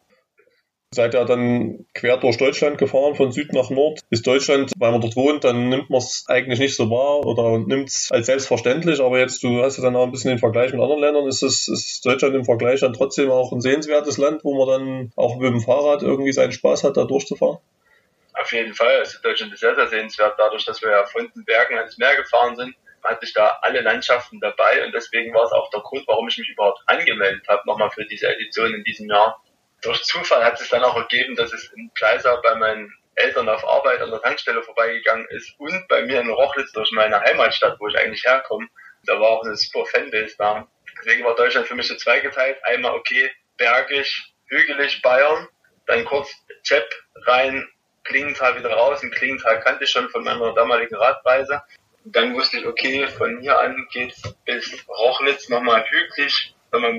Seid 0.94 1.14
ihr 1.14 1.24
dann 1.24 1.86
quer 1.94 2.18
durch 2.18 2.36
Deutschland 2.36 2.76
gefahren, 2.76 3.14
von 3.14 3.32
Süd 3.32 3.54
nach 3.54 3.70
Nord? 3.70 4.00
Ist 4.10 4.26
Deutschland, 4.26 4.72
weil 4.76 4.92
man 4.92 5.00
dort 5.00 5.16
wohnt, 5.16 5.42
dann 5.42 5.70
nimmt 5.70 5.88
man 5.88 5.98
es 5.98 6.26
eigentlich 6.28 6.58
nicht 6.58 6.76
so 6.76 6.90
wahr 6.90 7.24
oder 7.24 7.58
nimmt 7.58 7.88
es 7.88 8.10
als 8.12 8.26
selbstverständlich. 8.26 9.00
Aber 9.00 9.18
jetzt, 9.18 9.42
du 9.42 9.62
hast 9.62 9.78
ja 9.78 9.84
dann 9.84 9.96
auch 9.96 10.04
ein 10.04 10.12
bisschen 10.12 10.32
den 10.32 10.38
Vergleich 10.38 10.70
mit 10.72 10.82
anderen 10.82 11.00
Ländern. 11.00 11.26
Ist, 11.26 11.42
es, 11.42 11.66
ist 11.66 12.04
Deutschland 12.04 12.34
im 12.34 12.44
Vergleich 12.44 12.80
dann 12.80 12.92
trotzdem 12.92 13.30
auch 13.30 13.52
ein 13.52 13.62
sehenswertes 13.62 14.18
Land, 14.18 14.44
wo 14.44 14.54
man 14.54 14.68
dann 14.68 15.12
auch 15.16 15.38
mit 15.38 15.48
dem 15.48 15.62
Fahrrad 15.62 16.02
irgendwie 16.02 16.32
seinen 16.32 16.52
Spaß 16.52 16.84
hat, 16.84 16.98
da 16.98 17.04
durchzufahren? 17.04 17.56
Auf 18.34 18.52
jeden 18.52 18.74
Fall. 18.74 18.98
Also 18.98 19.18
Deutschland 19.22 19.54
ist 19.54 19.60
sehr, 19.60 19.74
sehr 19.74 19.88
sehenswert. 19.88 20.34
Dadurch, 20.36 20.66
dass 20.66 20.82
wir 20.82 20.90
ja 20.90 21.06
von 21.06 21.26
den 21.34 21.46
Bergen 21.46 21.78
ans 21.78 21.96
Meer 21.96 22.16
gefahren 22.16 22.54
sind, 22.56 22.74
hatte 23.02 23.24
ich 23.24 23.32
da 23.32 23.58
alle 23.62 23.80
Landschaften 23.80 24.40
dabei. 24.40 24.84
Und 24.84 24.92
deswegen 24.94 25.32
war 25.32 25.44
es 25.44 25.52
auch 25.52 25.70
der 25.70 25.80
Grund, 25.80 26.04
warum 26.06 26.28
ich 26.28 26.36
mich 26.36 26.50
überhaupt 26.50 26.80
angemeldet 26.86 27.48
habe, 27.48 27.62
nochmal 27.64 27.90
für 27.90 28.04
diese 28.04 28.28
Edition 28.28 28.74
in 28.74 28.84
diesem 28.84 29.08
Jahr 29.08 29.42
durch 29.82 30.02
Zufall 30.04 30.44
hat 30.44 30.60
es 30.60 30.68
dann 30.68 30.84
auch 30.84 30.96
ergeben, 30.96 31.36
dass 31.36 31.52
es 31.52 31.70
in 31.72 31.90
Pleisa 31.94 32.36
bei 32.36 32.54
meinen 32.54 32.92
Eltern 33.16 33.48
auf 33.48 33.66
Arbeit 33.66 34.00
an 34.00 34.10
der 34.10 34.22
Tankstelle 34.22 34.62
vorbeigegangen 34.62 35.26
ist 35.30 35.54
und 35.58 35.86
bei 35.88 36.02
mir 36.02 36.20
in 36.20 36.30
Rochlitz 36.30 36.72
durch 36.72 36.90
meine 36.92 37.20
Heimatstadt, 37.20 37.78
wo 37.78 37.88
ich 37.88 37.98
eigentlich 37.98 38.24
herkomme. 38.24 38.68
Da 39.04 39.18
war 39.20 39.28
auch 39.28 39.44
eine 39.44 39.56
super 39.56 39.84
Fanbase 39.86 40.34
da. 40.38 40.66
Deswegen 40.98 41.24
war 41.24 41.34
Deutschland 41.34 41.66
für 41.66 41.74
mich 41.74 41.88
so 41.88 41.96
zweigeteilt. 41.96 42.58
Einmal, 42.64 42.94
okay, 42.94 43.30
bergig, 43.58 44.32
hügelig 44.46 45.02
Bayern, 45.02 45.48
dann 45.86 46.04
kurz 46.04 46.32
Zepp 46.62 46.88
rein, 47.26 47.68
Klingenthal 48.04 48.56
wieder 48.56 48.72
raus. 48.72 49.02
Und 49.02 49.12
Klingenthal 49.12 49.60
kannte 49.60 49.84
ich 49.84 49.90
schon 49.90 50.08
von 50.10 50.22
meiner 50.22 50.54
damaligen 50.54 50.94
Radreise. 50.94 51.62
Dann 52.04 52.34
wusste 52.34 52.58
ich, 52.58 52.66
okay, 52.66 53.06
von 53.08 53.40
hier 53.40 53.58
an 53.58 53.86
geht's 53.92 54.22
bis 54.44 54.86
Rochlitz 54.88 55.48
nochmal 55.48 55.84
hügelig, 55.88 56.54
über, 56.72 56.90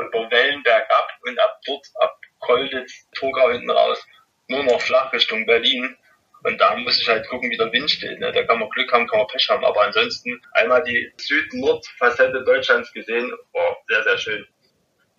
über 0.00 0.30
Wellen 0.30 0.62
bergab 0.62 1.08
und 1.22 1.40
ab 1.40 1.60
dort, 1.64 1.86
ab 2.00 2.21
Kolditz, 2.42 3.08
Togau 3.14 3.50
hinten 3.50 3.70
raus, 3.70 4.04
nur 4.48 4.62
noch 4.64 4.80
flach 4.80 5.12
Richtung 5.12 5.46
Berlin. 5.46 5.96
Und 6.44 6.60
da 6.60 6.76
muss 6.76 7.00
ich 7.00 7.08
halt 7.08 7.26
gucken, 7.28 7.50
wie 7.50 7.56
der 7.56 7.72
Wind 7.72 7.90
steht. 7.90 8.18
Ne? 8.18 8.32
Da 8.32 8.42
kann 8.42 8.58
man 8.58 8.68
Glück 8.70 8.92
haben, 8.92 9.06
kann 9.06 9.20
man 9.20 9.28
Pech 9.28 9.48
haben. 9.48 9.64
Aber 9.64 9.82
ansonsten 9.82 10.40
einmal 10.52 10.82
die 10.82 11.12
Süd-Nord-Facette 11.16 12.42
Deutschlands 12.44 12.92
gesehen. 12.92 13.32
Boah, 13.52 13.76
sehr, 13.88 14.02
sehr 14.02 14.18
schön. 14.18 14.46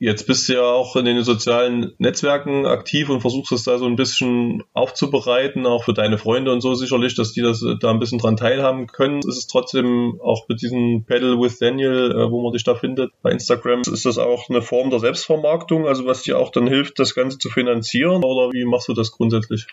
Jetzt 0.05 0.27
bist 0.27 0.49
du 0.49 0.55
ja 0.55 0.63
auch 0.63 0.97
in 0.97 1.05
den 1.05 1.23
sozialen 1.23 1.95
Netzwerken 1.97 2.65
aktiv 2.65 3.07
und 3.07 3.21
versuchst 3.21 3.53
es 3.53 3.63
da 3.63 3.77
so 3.77 3.85
ein 3.85 3.95
bisschen 3.95 4.61
aufzubereiten, 4.73 5.65
auch 5.65 5.85
für 5.85 5.93
deine 5.93 6.17
Freunde 6.17 6.51
und 6.51 6.59
so 6.59 6.75
sicherlich, 6.75 7.15
dass 7.15 7.31
die 7.31 7.41
das 7.41 7.63
da 7.79 7.89
ein 7.89 7.99
bisschen 7.99 8.19
dran 8.19 8.35
teilhaben 8.35 8.87
können. 8.87 9.19
Ist 9.19 9.37
es 9.37 9.47
trotzdem 9.47 10.19
auch 10.21 10.49
mit 10.49 10.61
diesem 10.61 11.05
Pedal 11.05 11.39
with 11.39 11.57
Daniel, 11.57 12.11
äh, 12.11 12.29
wo 12.29 12.41
man 12.43 12.51
dich 12.51 12.65
da 12.65 12.75
findet, 12.75 13.13
bei 13.21 13.31
Instagram, 13.31 13.79
ist 13.79 14.05
das 14.05 14.17
auch 14.17 14.49
eine 14.49 14.61
Form 14.61 14.89
der 14.89 14.99
Selbstvermarktung, 14.99 15.87
also 15.87 16.05
was 16.05 16.23
dir 16.23 16.37
auch 16.37 16.51
dann 16.51 16.67
hilft, 16.67 16.99
das 16.99 17.15
Ganze 17.15 17.37
zu 17.37 17.49
finanzieren 17.49 18.25
oder 18.25 18.51
wie 18.51 18.65
machst 18.65 18.89
du 18.89 18.93
das 18.93 19.09
grundsätzlich? 19.09 19.67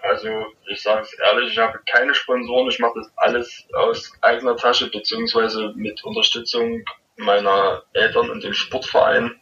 Also 0.00 0.28
ich 0.70 0.80
sage 0.80 1.02
es 1.02 1.12
ehrlich, 1.18 1.54
ich 1.54 1.58
habe 1.58 1.80
keine 1.90 2.14
Sponsoren, 2.14 2.68
ich 2.68 2.78
mache 2.78 3.00
das 3.00 3.10
alles 3.16 3.66
aus 3.72 4.12
eigener 4.20 4.54
Tasche 4.54 4.88
beziehungsweise 4.92 5.72
mit 5.74 6.04
Unterstützung 6.04 6.84
meiner 7.16 7.82
Eltern 7.94 8.30
und 8.30 8.44
dem 8.44 8.52
Sportverein 8.52 9.34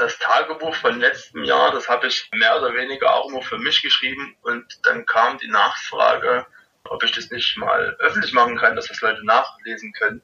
das 0.00 0.18
Tagebuch 0.18 0.74
von 0.74 0.98
letztem 0.98 1.44
Jahr, 1.44 1.72
das 1.72 1.88
habe 1.88 2.06
ich 2.06 2.28
mehr 2.32 2.56
oder 2.56 2.74
weniger 2.74 3.14
auch 3.14 3.30
nur 3.30 3.42
für 3.42 3.58
mich 3.58 3.82
geschrieben 3.82 4.36
und 4.42 4.64
dann 4.84 5.06
kam 5.06 5.38
die 5.38 5.48
Nachfrage, 5.48 6.46
ob 6.84 7.02
ich 7.04 7.12
das 7.12 7.30
nicht 7.30 7.56
mal 7.58 7.96
öffentlich 8.00 8.32
machen 8.32 8.56
kann, 8.56 8.74
dass 8.74 8.88
das 8.88 9.00
Leute 9.00 9.24
nachlesen 9.24 9.92
können. 9.92 10.22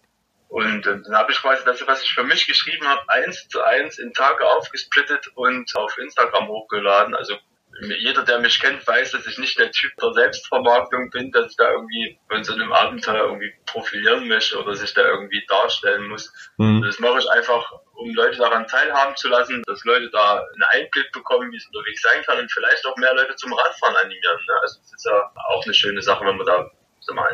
Und 0.48 0.86
äh, 0.86 1.02
dann 1.02 1.16
habe 1.16 1.32
ich 1.32 1.42
quasi 1.42 1.64
das, 1.64 1.86
was 1.86 2.02
ich 2.02 2.12
für 2.12 2.22
mich 2.22 2.46
geschrieben 2.46 2.86
habe, 2.86 3.02
eins 3.08 3.48
zu 3.48 3.62
eins 3.62 3.98
in 3.98 4.12
Tage 4.14 4.46
aufgesplittet 4.46 5.28
und 5.34 5.74
auf 5.76 5.98
Instagram 5.98 6.48
hochgeladen. 6.48 7.14
Also 7.14 7.36
jeder, 7.80 8.24
der 8.24 8.38
mich 8.38 8.60
kennt, 8.60 8.86
weiß, 8.86 9.12
dass 9.12 9.26
ich 9.26 9.38
nicht 9.38 9.58
der 9.58 9.70
Typ 9.70 9.92
der 10.00 10.12
Selbstvermarktung 10.12 11.10
bin, 11.10 11.30
dass 11.32 11.50
ich 11.50 11.56
da 11.56 11.70
irgendwie 11.70 12.18
von 12.28 12.44
so 12.44 12.54
einem 12.54 12.72
Abenteuer 12.72 13.24
irgendwie 13.24 13.52
profilieren 13.66 14.28
möchte 14.28 14.58
oder 14.58 14.74
sich 14.74 14.94
da 14.94 15.02
irgendwie 15.02 15.44
darstellen 15.48 16.06
muss. 16.08 16.32
Mhm. 16.56 16.82
Das 16.82 16.98
mache 16.98 17.18
ich 17.18 17.30
einfach, 17.30 17.70
um 17.94 18.14
Leute 18.14 18.38
daran 18.38 18.66
teilhaben 18.66 19.16
zu 19.16 19.28
lassen, 19.28 19.62
dass 19.66 19.84
Leute 19.84 20.10
da 20.10 20.38
einen 20.38 20.62
Einblick 20.84 21.12
bekommen, 21.12 21.50
wie 21.52 21.56
es 21.56 21.66
unterwegs 21.66 22.02
sein 22.02 22.22
kann 22.24 22.38
und 22.38 22.52
vielleicht 22.52 22.84
auch 22.86 22.96
mehr 22.96 23.14
Leute 23.14 23.34
zum 23.36 23.52
Radfahren 23.52 23.96
animieren. 23.96 24.38
Ne? 24.46 24.54
Also 24.62 24.80
das 24.80 24.92
ist 24.92 25.06
ja 25.06 25.32
auch 25.48 25.64
eine 25.64 25.74
schöne 25.74 26.02
Sache, 26.02 26.24
wenn 26.24 26.36
man 26.36 26.46
da 26.46 26.70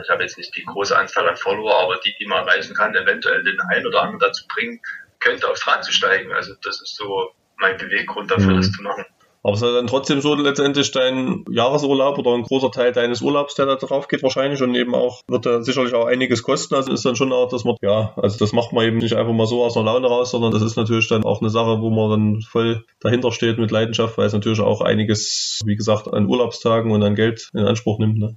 ich 0.03 0.11
habe 0.11 0.23
jetzt 0.23 0.37
nicht 0.37 0.55
die 0.55 0.67
große 0.67 0.95
Anzahl 0.95 1.27
an 1.27 1.37
Follower, 1.37 1.75
aber 1.81 1.97
die, 2.05 2.15
die 2.19 2.27
man 2.27 2.47
erreichen 2.47 2.75
kann, 2.75 2.95
eventuell 2.95 3.43
den 3.43 3.59
einen 3.71 3.87
oder 3.87 4.03
anderen 4.03 4.19
dazu 4.19 4.47
bringen, 4.47 4.83
könnte 5.19 5.49
aufs 5.49 5.67
Rad 5.67 5.83
zu 5.83 5.93
steigen. 5.93 6.31
Also 6.33 6.55
das 6.63 6.83
ist 6.83 6.95
so 6.95 7.31
mein 7.57 7.79
Beweggrund 7.79 8.31
dafür, 8.31 8.53
mhm. 8.53 8.57
das 8.57 8.71
zu 8.71 8.83
machen. 8.83 9.07
Aber 9.45 9.55
es 9.55 9.63
ist 9.63 9.73
dann 9.73 9.89
trotzdem 9.89 10.21
so 10.21 10.35
letztendlich 10.35 10.93
dein 10.93 11.45
Jahresurlaub 11.51 12.17
oder 12.17 12.35
ein 12.35 12.45
großer 12.45 12.71
Teil 12.71 12.93
deines 12.93 13.23
Urlaubs, 13.23 13.57
der 13.57 13.67
da 13.67 13.75
drauf 13.75 14.07
geht 14.07 14.23
wahrscheinlich 14.23 14.63
und 14.63 14.75
eben 14.77 14.95
auch, 14.95 15.23
wird 15.27 15.47
da 15.47 15.63
sicherlich 15.63 15.95
auch 15.95 16.07
einiges 16.07 16.45
kosten. 16.45 16.77
Also 16.77 16.93
ist 16.93 17.05
dann 17.05 17.17
schon 17.17 17.33
auch, 17.33 17.49
dass 17.49 17.65
man, 17.65 17.75
ja, 17.83 18.15
also 18.17 18.39
das 18.39 18.53
macht 18.53 18.73
man 18.73 18.85
eben 18.87 18.99
nicht 18.99 19.15
einfach 19.15 19.33
mal 19.33 19.49
so 19.49 19.65
aus 19.65 19.77
einer 19.77 19.87
Laune 19.87 20.07
raus, 20.07 20.31
sondern 20.31 20.53
das 20.53 20.63
ist 20.63 20.77
natürlich 20.77 21.09
dann 21.09 21.25
auch 21.25 21.41
eine 21.41 21.51
Sache, 21.51 21.81
wo 21.81 21.91
man 21.91 22.11
dann 22.11 22.43
voll 22.43 22.85
dahinter 23.01 23.33
steht 23.33 23.59
mit 23.59 23.73
Leidenschaft, 23.73 24.17
weil 24.17 24.27
es 24.27 24.33
natürlich 24.33 24.61
auch 24.61 24.81
einiges, 24.81 25.61
wie 25.65 25.75
gesagt, 25.75 26.07
an 26.07 26.27
Urlaubstagen 26.27 26.93
und 26.93 27.03
an 27.03 27.17
Geld 27.17 27.51
in 27.53 27.67
Anspruch 27.67 27.99
nimmt. 27.99 28.19
Ne? 28.19 28.37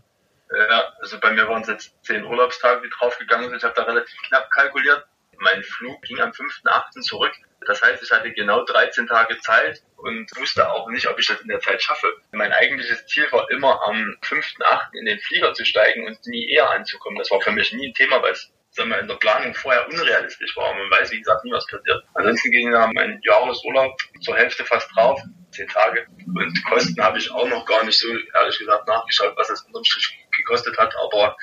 Ja, 0.70 0.86
also 1.00 1.18
bei 1.22 1.34
mir 1.34 1.48
waren 1.48 1.62
es 1.62 1.68
jetzt 1.68 1.94
zehn 2.02 2.24
Urlaubstage, 2.26 2.82
die 2.84 2.90
draufgegangen 2.98 3.50
sind. 3.50 3.58
Ich 3.58 3.64
habe 3.64 3.76
da 3.76 3.84
relativ 3.84 4.16
knapp 4.28 4.50
kalkuliert 4.50 5.06
Mein 5.40 5.62
Flug 5.62 6.02
ging 6.02 6.20
am 6.20 6.30
5.8. 6.30 7.02
zurück. 7.02 7.34
Das 7.66 7.82
heißt, 7.82 8.04
ich 8.04 8.12
hatte 8.12 8.32
genau 8.32 8.64
13 8.66 9.08
Tage 9.08 9.38
Zeit 9.40 9.82
und 9.98 10.30
wusste 10.38 10.72
auch 10.72 10.90
nicht, 10.90 11.08
ob 11.08 11.20
ich 11.20 11.28
das 11.28 11.42
in 11.42 11.48
der 11.48 11.60
Zeit 11.60 11.82
schaffe. 11.82 12.14
Mein 12.32 12.52
eigentliches 12.52 13.06
Ziel 13.08 13.28
war 13.32 13.50
immer 13.52 13.82
am 13.84 14.16
5.8. 14.22 14.94
in 14.94 15.06
den 15.06 15.20
Flieger 15.20 15.54
zu 15.54 15.66
steigen 15.66 16.06
und 16.08 16.26
nie 16.28 16.50
eher 16.50 16.70
anzukommen. 16.70 17.18
Das 17.18 17.32
war 17.32 17.42
für 17.42 17.52
mich 17.52 17.74
nie 17.74 17.90
ein 17.90 17.94
Thema, 17.94 18.22
weil 18.22 18.32
es 18.32 18.52
sagen 18.76 18.90
wir, 18.90 19.00
in 19.00 19.08
der 19.08 19.16
Planung 19.16 19.54
vorher 19.54 19.88
unrealistisch 19.88 20.56
war. 20.58 20.74
Man 20.74 20.92
weiß, 20.92 21.12
wie 21.12 21.20
gesagt, 21.20 21.46
nie, 21.46 21.52
was 21.52 21.66
passiert. 21.66 22.04
Ansonsten 22.14 22.52
ging 22.52 22.72
da 22.72 22.90
mein 22.94 23.20
Jahresurlaub 23.24 23.98
zur 24.22 24.36
Hälfte 24.36 24.66
fast 24.66 24.90
drauf, 24.96 25.20
zehn 25.52 25.68
Tage. 25.70 26.06
Und 26.28 26.66
Kosten 26.66 27.02
habe 27.02 27.18
ich 27.18 27.32
auch 27.32 27.48
noch 27.48 27.66
gar 27.66 27.84
nicht 27.86 27.98
so, 27.98 28.08
ehrlich 28.10 28.60
gesagt, 28.60 28.88
nachgeschaut, 28.88 29.34
was 29.38 29.50
es 29.50 29.62
unterm 29.62 29.84
Strich 29.86 30.18
gekostet 30.32 30.78
hat. 30.78 30.94
Aber 30.98 31.38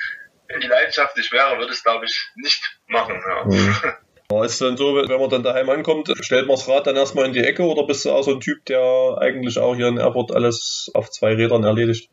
wenn 0.47 0.61
die 0.61 0.67
Leidenschaft 0.67 1.17
nicht 1.17 1.31
wäre, 1.31 1.57
würde 1.57 1.73
es, 1.73 1.83
glaube 1.83 2.05
ich, 2.05 2.29
nicht 2.35 2.61
machen. 2.87 3.21
Ja. 3.27 3.45
Mhm. 3.45 3.93
Ist 4.43 4.53
es 4.53 4.59
dann 4.59 4.77
so, 4.77 4.95
wenn 4.95 5.19
man 5.19 5.29
dann 5.29 5.43
daheim 5.43 5.69
ankommt, 5.69 6.11
stellt 6.21 6.47
man 6.47 6.55
das 6.55 6.67
Rad 6.67 6.87
dann 6.87 6.95
erstmal 6.95 7.25
in 7.25 7.33
die 7.33 7.43
Ecke 7.43 7.63
oder 7.63 7.85
bist 7.85 8.05
du 8.05 8.11
auch 8.11 8.23
so 8.23 8.31
ein 8.31 8.39
Typ, 8.39 8.65
der 8.65 9.17
eigentlich 9.19 9.59
auch 9.59 9.75
hier 9.75 9.87
in 9.87 9.97
Erfurt 9.97 10.31
alles 10.31 10.89
auf 10.93 11.09
zwei 11.11 11.33
Rädern 11.35 11.63
erledigt? 11.63 12.09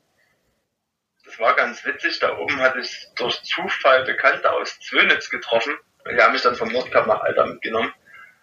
Das 1.24 1.38
war 1.38 1.54
ganz 1.54 1.84
witzig. 1.84 2.18
Da 2.18 2.36
oben 2.36 2.56
hatte 2.56 2.80
ich 2.80 3.06
durch 3.16 3.42
Zufall 3.42 4.04
Bekannte 4.04 4.52
aus 4.52 4.78
Zwönitz 4.80 5.30
getroffen. 5.30 5.74
Die 6.10 6.20
haben 6.20 6.32
mich 6.32 6.42
dann 6.42 6.56
vom 6.56 6.72
Nordkap 6.72 7.06
nach 7.06 7.20
Alter 7.20 7.46
mitgenommen. 7.46 7.92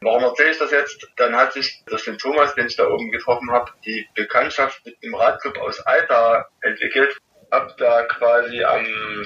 Warum 0.02 0.24
erzähle 0.24 0.52
ich 0.52 0.60
das 0.60 0.72
jetzt? 0.72 1.08
Dann 1.18 1.36
hat 1.36 1.54
sich 1.54 1.84
durch 1.88 2.06
den 2.06 2.18
Thomas, 2.18 2.56
den 2.56 2.68
ich 2.68 2.76
da 2.76 2.88
oben 2.88 3.12
getroffen 3.12 3.52
habe, 3.52 3.72
die 3.86 4.08
Bekanntschaft 4.16 4.86
mit 4.86 5.02
dem 5.04 5.16
Radclub 5.16 5.58
aus 5.58 5.80
Alta 5.82 6.48
entwickelt 6.62 7.18
hab 7.52 7.78
da 7.78 8.04
quasi 8.04 8.64
am 8.64 8.86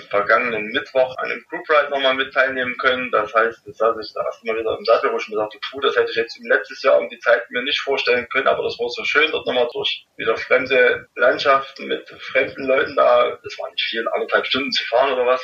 vergangenen 0.09 0.67
Mittwoch 0.67 1.15
an 1.17 1.31
einem 1.31 1.43
Group 1.49 1.67
Ride 1.69 1.89
nochmal 1.89 2.13
mit 2.13 2.33
teilnehmen 2.33 2.77
können. 2.77 3.09
Das 3.11 3.33
heißt, 3.33 3.65
jetzt 3.65 3.77
saß 3.77 3.95
ich 3.99 4.13
da 4.13 4.23
erstmal 4.23 4.57
wieder 4.57 4.77
im 4.77 4.85
Sattel, 4.85 5.11
wo 5.11 5.17
ich 5.17 5.27
mir 5.29 5.37
dachte, 5.37 5.57
puh, 5.69 5.79
das 5.81 5.95
hätte 5.95 6.11
ich 6.11 6.17
jetzt 6.17 6.37
im 6.39 6.47
letztes 6.47 6.81
Jahr 6.83 6.99
um 6.99 7.09
die 7.09 7.19
Zeit 7.19 7.49
mir 7.49 7.63
nicht 7.63 7.79
vorstellen 7.79 8.27
können, 8.29 8.47
aber 8.47 8.63
das 8.63 8.77
war 8.79 8.89
so 8.89 9.03
schön, 9.03 9.31
dort 9.31 9.45
nochmal 9.47 9.67
durch 9.73 10.05
wieder 10.17 10.37
fremde 10.37 11.07
Landschaften 11.15 11.87
mit 11.87 12.07
fremden 12.09 12.65
Leuten 12.65 12.95
da, 12.95 13.37
das 13.43 13.57
war 13.57 13.69
nicht 13.71 13.83
viel, 13.83 14.07
anderthalb 14.09 14.45
Stunden 14.45 14.71
zu 14.71 14.83
fahren 14.87 15.13
oder 15.13 15.25
was. 15.25 15.41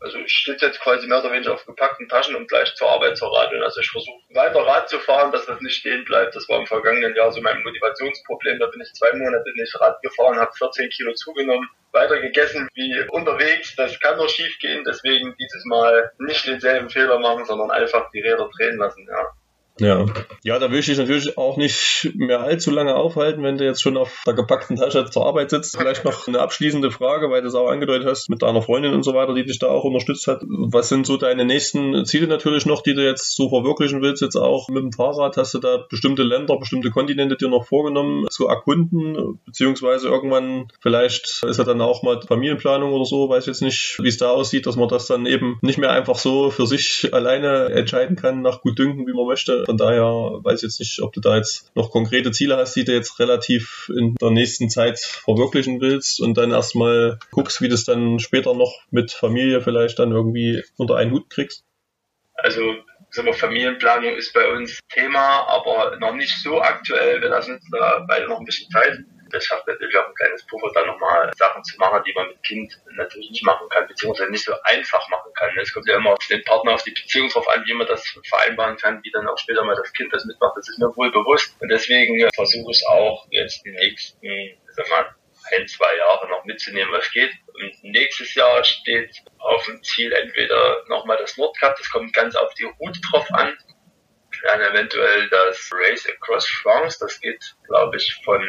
Also 0.00 0.18
ich 0.18 0.44
sitze 0.46 0.66
jetzt 0.66 0.80
quasi 0.80 1.06
mehr 1.06 1.20
oder 1.20 1.30
weniger 1.30 1.52
auf 1.52 1.66
gepackten 1.66 2.08
Taschen, 2.08 2.34
um 2.34 2.46
gleich 2.46 2.74
zur 2.74 2.90
Arbeit 2.90 3.18
zu 3.18 3.26
radeln. 3.26 3.62
Also 3.62 3.80
ich 3.80 3.90
versuche 3.90 4.18
weiter 4.30 4.60
Rad 4.60 4.88
zu 4.88 4.98
fahren, 4.98 5.30
dass 5.30 5.44
das 5.44 5.60
nicht 5.60 5.76
stehen 5.76 6.04
bleibt. 6.06 6.34
Das 6.34 6.48
war 6.48 6.58
im 6.58 6.66
vergangenen 6.66 7.14
Jahr 7.14 7.30
so 7.32 7.42
mein 7.42 7.62
Motivationsproblem. 7.62 8.58
Da 8.58 8.66
bin 8.68 8.80
ich 8.80 8.92
zwei 8.94 9.12
Monate 9.12 9.52
nicht 9.54 9.78
Rad 9.78 10.00
gefahren, 10.00 10.38
habe 10.38 10.52
14 10.56 10.88
Kilo 10.88 11.12
zugenommen, 11.12 11.68
weiter 11.92 12.18
gegessen 12.18 12.68
wie 12.74 13.04
unterwegs. 13.10 13.76
Das 13.76 14.00
kann 14.00 14.16
doch 14.16 14.28
schief 14.28 14.58
gehen. 14.58 14.84
Deswegen 14.84 15.34
dieses 15.38 15.64
Mal 15.66 16.12
nicht 16.18 16.46
denselben 16.46 16.88
Fehler 16.88 17.18
machen, 17.18 17.44
sondern 17.44 17.70
einfach 17.70 18.10
die 18.12 18.20
Räder 18.20 18.48
drehen 18.56 18.78
lassen. 18.78 19.06
Ja. 19.06 19.26
Ja. 19.80 20.04
ja, 20.44 20.58
da 20.58 20.70
will 20.70 20.78
ich 20.78 20.86
dich 20.86 20.98
natürlich 20.98 21.38
auch 21.38 21.56
nicht 21.56 22.12
mehr 22.14 22.40
allzu 22.40 22.70
lange 22.70 22.94
aufhalten, 22.94 23.42
wenn 23.42 23.56
du 23.56 23.64
jetzt 23.64 23.82
schon 23.82 23.96
auf 23.96 24.22
der 24.26 24.34
gepackten 24.34 24.76
Tasche 24.76 25.06
zur 25.06 25.26
Arbeit 25.26 25.50
sitzt. 25.50 25.76
Vielleicht 25.76 26.04
noch 26.04 26.28
eine 26.28 26.40
abschließende 26.40 26.90
Frage, 26.90 27.30
weil 27.30 27.40
du 27.40 27.48
es 27.48 27.54
auch 27.54 27.68
angedeutet 27.68 28.06
hast 28.06 28.28
mit 28.28 28.42
deiner 28.42 28.60
Freundin 28.60 28.92
und 28.92 29.02
so 29.02 29.14
weiter, 29.14 29.34
die 29.34 29.44
dich 29.44 29.58
da 29.58 29.68
auch 29.68 29.84
unterstützt 29.84 30.26
hat. 30.26 30.42
Was 30.46 30.90
sind 30.90 31.06
so 31.06 31.16
deine 31.16 31.46
nächsten 31.46 32.04
Ziele 32.04 32.26
natürlich 32.26 32.66
noch, 32.66 32.82
die 32.82 32.94
du 32.94 33.04
jetzt 33.04 33.34
so 33.34 33.48
verwirklichen 33.48 34.02
willst, 34.02 34.22
jetzt 34.22 34.36
auch 34.36 34.68
mit 34.68 34.82
dem 34.82 34.92
Fahrrad? 34.92 35.36
Hast 35.38 35.54
du 35.54 35.58
da 35.58 35.78
bestimmte 35.88 36.22
Länder, 36.22 36.58
bestimmte 36.58 36.90
Kontinente 36.90 37.36
dir 37.36 37.48
noch 37.48 37.66
vorgenommen 37.66 38.26
zu 38.30 38.48
erkunden? 38.48 39.40
Beziehungsweise 39.46 40.08
irgendwann, 40.08 40.68
vielleicht 40.80 41.42
ist 41.42 41.56
ja 41.56 41.64
dann 41.64 41.80
auch 41.80 42.02
mal 42.02 42.20
Familienplanung 42.20 42.92
oder 42.92 43.06
so, 43.06 43.30
weiß 43.30 43.46
jetzt 43.46 43.62
nicht, 43.62 43.98
wie 44.02 44.08
es 44.08 44.18
da 44.18 44.28
aussieht, 44.28 44.66
dass 44.66 44.76
man 44.76 44.88
das 44.88 45.06
dann 45.06 45.24
eben 45.24 45.58
nicht 45.62 45.78
mehr 45.78 45.90
einfach 45.90 46.16
so 46.16 46.50
für 46.50 46.66
sich 46.66 47.08
alleine 47.12 47.70
entscheiden 47.70 48.16
kann, 48.16 48.42
nach 48.42 48.60
Gutdünken, 48.60 49.06
wie 49.06 49.12
man 49.12 49.26
möchte, 49.26 49.64
von 49.70 49.76
daher 49.76 50.02
weiß 50.02 50.56
ich 50.56 50.62
jetzt 50.64 50.80
nicht, 50.80 51.00
ob 51.00 51.12
du 51.12 51.20
da 51.20 51.36
jetzt 51.36 51.70
noch 51.76 51.92
konkrete 51.92 52.32
Ziele 52.32 52.56
hast, 52.56 52.74
die 52.74 52.82
du 52.82 52.92
jetzt 52.92 53.20
relativ 53.20 53.88
in 53.96 54.16
der 54.20 54.32
nächsten 54.32 54.68
Zeit 54.68 54.98
verwirklichen 54.98 55.80
willst 55.80 56.20
und 56.20 56.36
dann 56.36 56.50
erstmal 56.50 57.20
guckst, 57.30 57.62
wie 57.62 57.68
du 57.68 57.74
es 57.74 57.84
dann 57.84 58.18
später 58.18 58.52
noch 58.52 58.82
mit 58.90 59.12
Familie 59.12 59.60
vielleicht 59.60 60.00
dann 60.00 60.10
irgendwie 60.10 60.64
unter 60.76 60.96
einen 60.96 61.12
Hut 61.12 61.30
kriegst. 61.30 61.64
Also 62.34 62.60
wir, 63.12 63.32
Familienplanung 63.32 64.16
ist 64.16 64.34
bei 64.34 64.50
uns 64.50 64.80
Thema, 64.88 65.46
aber 65.46 65.96
noch 65.98 66.14
nicht 66.14 66.42
so 66.42 66.60
aktuell. 66.60 67.20
Wir 67.20 67.28
lassen 67.28 67.54
uns 67.54 67.64
da 67.70 68.04
beide 68.08 68.26
noch 68.26 68.40
ein 68.40 68.44
bisschen 68.44 68.68
Zeit 68.72 68.98
das 69.32 69.44
schafft 69.44 69.66
natürlich 69.66 69.96
auch 69.96 70.06
ein 70.06 70.14
kleines 70.14 70.46
Puffer, 70.46 70.70
dann 70.74 70.86
nochmal 70.86 71.30
Sachen 71.36 71.62
zu 71.64 71.76
machen, 71.78 72.02
die 72.06 72.12
man 72.12 72.28
mit 72.28 72.42
Kind 72.42 72.80
natürlich 72.96 73.30
nicht 73.30 73.44
machen 73.44 73.68
kann, 73.68 73.86
beziehungsweise 73.86 74.30
nicht 74.30 74.44
so 74.44 74.52
einfach 74.62 75.08
machen 75.08 75.32
kann. 75.34 75.50
Es 75.58 75.72
kommt 75.72 75.88
ja 75.88 75.96
immer 75.96 76.12
auf 76.12 76.26
den 76.28 76.44
Partner, 76.44 76.74
auf 76.74 76.82
die 76.82 76.92
Beziehung 76.92 77.28
drauf 77.28 77.48
an, 77.48 77.64
wie 77.66 77.74
man 77.74 77.86
das 77.86 78.04
vereinbaren 78.28 78.76
kann, 78.76 79.00
wie 79.02 79.10
dann 79.10 79.26
auch 79.28 79.38
später 79.38 79.64
mal 79.64 79.76
das 79.76 79.92
Kind 79.92 80.12
das 80.12 80.24
mitmacht. 80.24 80.56
Das 80.56 80.68
ist 80.68 80.78
mir 80.78 80.94
wohl 80.96 81.10
bewusst. 81.10 81.54
Und 81.60 81.68
deswegen 81.68 82.28
versuche 82.34 82.70
ich 82.70 82.86
auch 82.88 83.26
jetzt 83.30 83.64
die 83.64 83.70
nächsten, 83.70 84.58
sag 84.74 84.88
mal, 84.90 85.14
ein, 85.56 85.66
zwei 85.68 85.96
Jahre 85.96 86.28
noch 86.28 86.44
mitzunehmen, 86.44 86.92
was 86.92 87.10
geht. 87.10 87.32
Und 87.54 87.84
nächstes 87.84 88.34
Jahr 88.34 88.62
steht 88.64 89.16
auf 89.38 89.64
dem 89.66 89.82
Ziel 89.82 90.12
entweder 90.12 90.84
nochmal 90.88 91.16
das 91.18 91.36
Nordcup, 91.36 91.76
das 91.76 91.90
kommt 91.90 92.12
ganz 92.12 92.36
auf 92.36 92.52
die 92.54 92.64
Route 92.64 93.00
drauf 93.10 93.26
an, 93.32 93.56
dann 94.44 94.60
eventuell 94.60 95.28
das 95.28 95.70
Race 95.72 96.06
Across 96.08 96.48
France, 96.48 96.98
das 97.00 97.20
geht, 97.20 97.54
glaube 97.66 97.96
ich, 97.96 98.20
von 98.24 98.42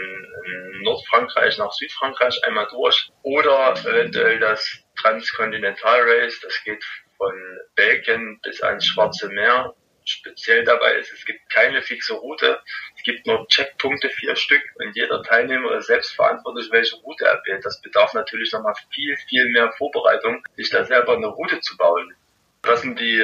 Nordfrankreich 0.83 1.57
nach 1.57 1.71
Südfrankreich 1.71 2.43
einmal 2.45 2.67
durch. 2.69 3.11
Oder 3.23 3.73
eventuell 3.85 4.39
das 4.39 4.83
Transcontinental 4.99 6.01
Race, 6.01 6.39
das 6.41 6.63
geht 6.63 6.83
von 7.17 7.33
Belgien 7.75 8.39
bis 8.41 8.61
ans 8.61 8.85
Schwarze 8.85 9.29
Meer. 9.29 9.75
Speziell 10.03 10.63
dabei 10.63 10.93
ist, 10.95 11.13
es 11.13 11.25
gibt 11.25 11.47
keine 11.49 11.81
fixe 11.83 12.13
Route. 12.13 12.59
Es 12.97 13.03
gibt 13.03 13.27
nur 13.27 13.47
Checkpunkte, 13.47 14.09
vier 14.09 14.35
Stück, 14.35 14.63
und 14.75 14.95
jeder 14.95 15.21
Teilnehmer 15.21 15.75
ist 15.75 15.87
selbst 15.87 16.15
verantwortlich, 16.15 16.71
welche 16.71 16.95
Route 16.97 17.25
er 17.25 17.41
wählt. 17.45 17.63
Das 17.63 17.81
bedarf 17.81 18.13
natürlich 18.13 18.51
nochmal 18.51 18.73
viel, 18.91 19.15
viel 19.29 19.45
mehr 19.49 19.71
Vorbereitung, 19.73 20.43
sich 20.55 20.71
da 20.71 20.85
selber 20.85 21.13
eine 21.13 21.27
Route 21.27 21.59
zu 21.61 21.77
bauen. 21.77 22.15
Das 22.63 22.81
sind 22.81 22.99
die, 22.99 23.23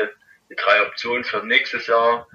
die 0.50 0.56
drei 0.56 0.84
Optionen 0.84 1.24
für 1.24 1.44
nächstes 1.46 1.88
Jahr. 1.88 2.28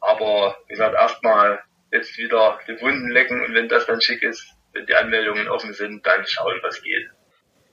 Aber 0.00 0.56
wie 0.66 0.72
gesagt, 0.72 0.94
erstmal 0.94 1.60
jetzt 1.92 2.16
wieder 2.18 2.58
die 2.68 2.80
Wunden 2.80 3.10
lecken 3.10 3.44
und 3.44 3.54
wenn 3.54 3.68
das 3.68 3.86
dann 3.86 4.00
schick 4.00 4.22
ist, 4.22 4.52
wenn 4.72 4.86
die 4.86 4.94
Anmeldungen 4.94 5.48
offen 5.48 5.72
sind, 5.72 6.06
dann 6.06 6.26
schauen, 6.26 6.58
was 6.62 6.82
geht. 6.82 7.08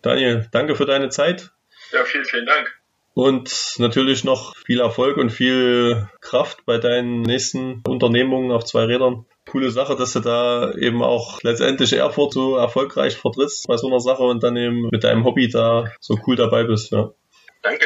Daniel, 0.01 0.47
danke 0.51 0.75
für 0.75 0.85
deine 0.85 1.09
Zeit. 1.09 1.51
Ja, 1.91 2.03
vielen, 2.03 2.25
vielen 2.25 2.45
Dank. 2.45 2.73
Und 3.15 3.75
natürlich 3.77 4.23
noch 4.23 4.55
viel 4.65 4.79
Erfolg 4.79 5.17
und 5.17 5.29
viel 5.29 6.07
Kraft 6.19 6.65
bei 6.65 6.79
deinen 6.79 7.21
nächsten 7.21 7.83
Unternehmungen 7.87 8.51
auf 8.51 8.65
zwei 8.65 8.85
Rädern. 8.85 9.25
Coole 9.49 9.69
Sache, 9.69 9.95
dass 9.95 10.13
du 10.13 10.19
da 10.19 10.73
eben 10.73 11.03
auch 11.03 11.43
letztendlich 11.43 11.93
Erfurt 11.93 12.33
so 12.33 12.57
erfolgreich 12.57 13.17
vertrittst 13.17 13.67
bei 13.67 13.77
so 13.77 13.87
einer 13.87 13.99
Sache 13.99 14.23
und 14.23 14.41
dann 14.41 14.57
eben 14.57 14.89
mit 14.91 15.03
deinem 15.03 15.25
Hobby 15.25 15.49
da 15.49 15.91
so 15.99 16.17
cool 16.25 16.35
dabei 16.35 16.63
bist. 16.63 16.91
Ja. 16.91 17.11
Danke. 17.61 17.85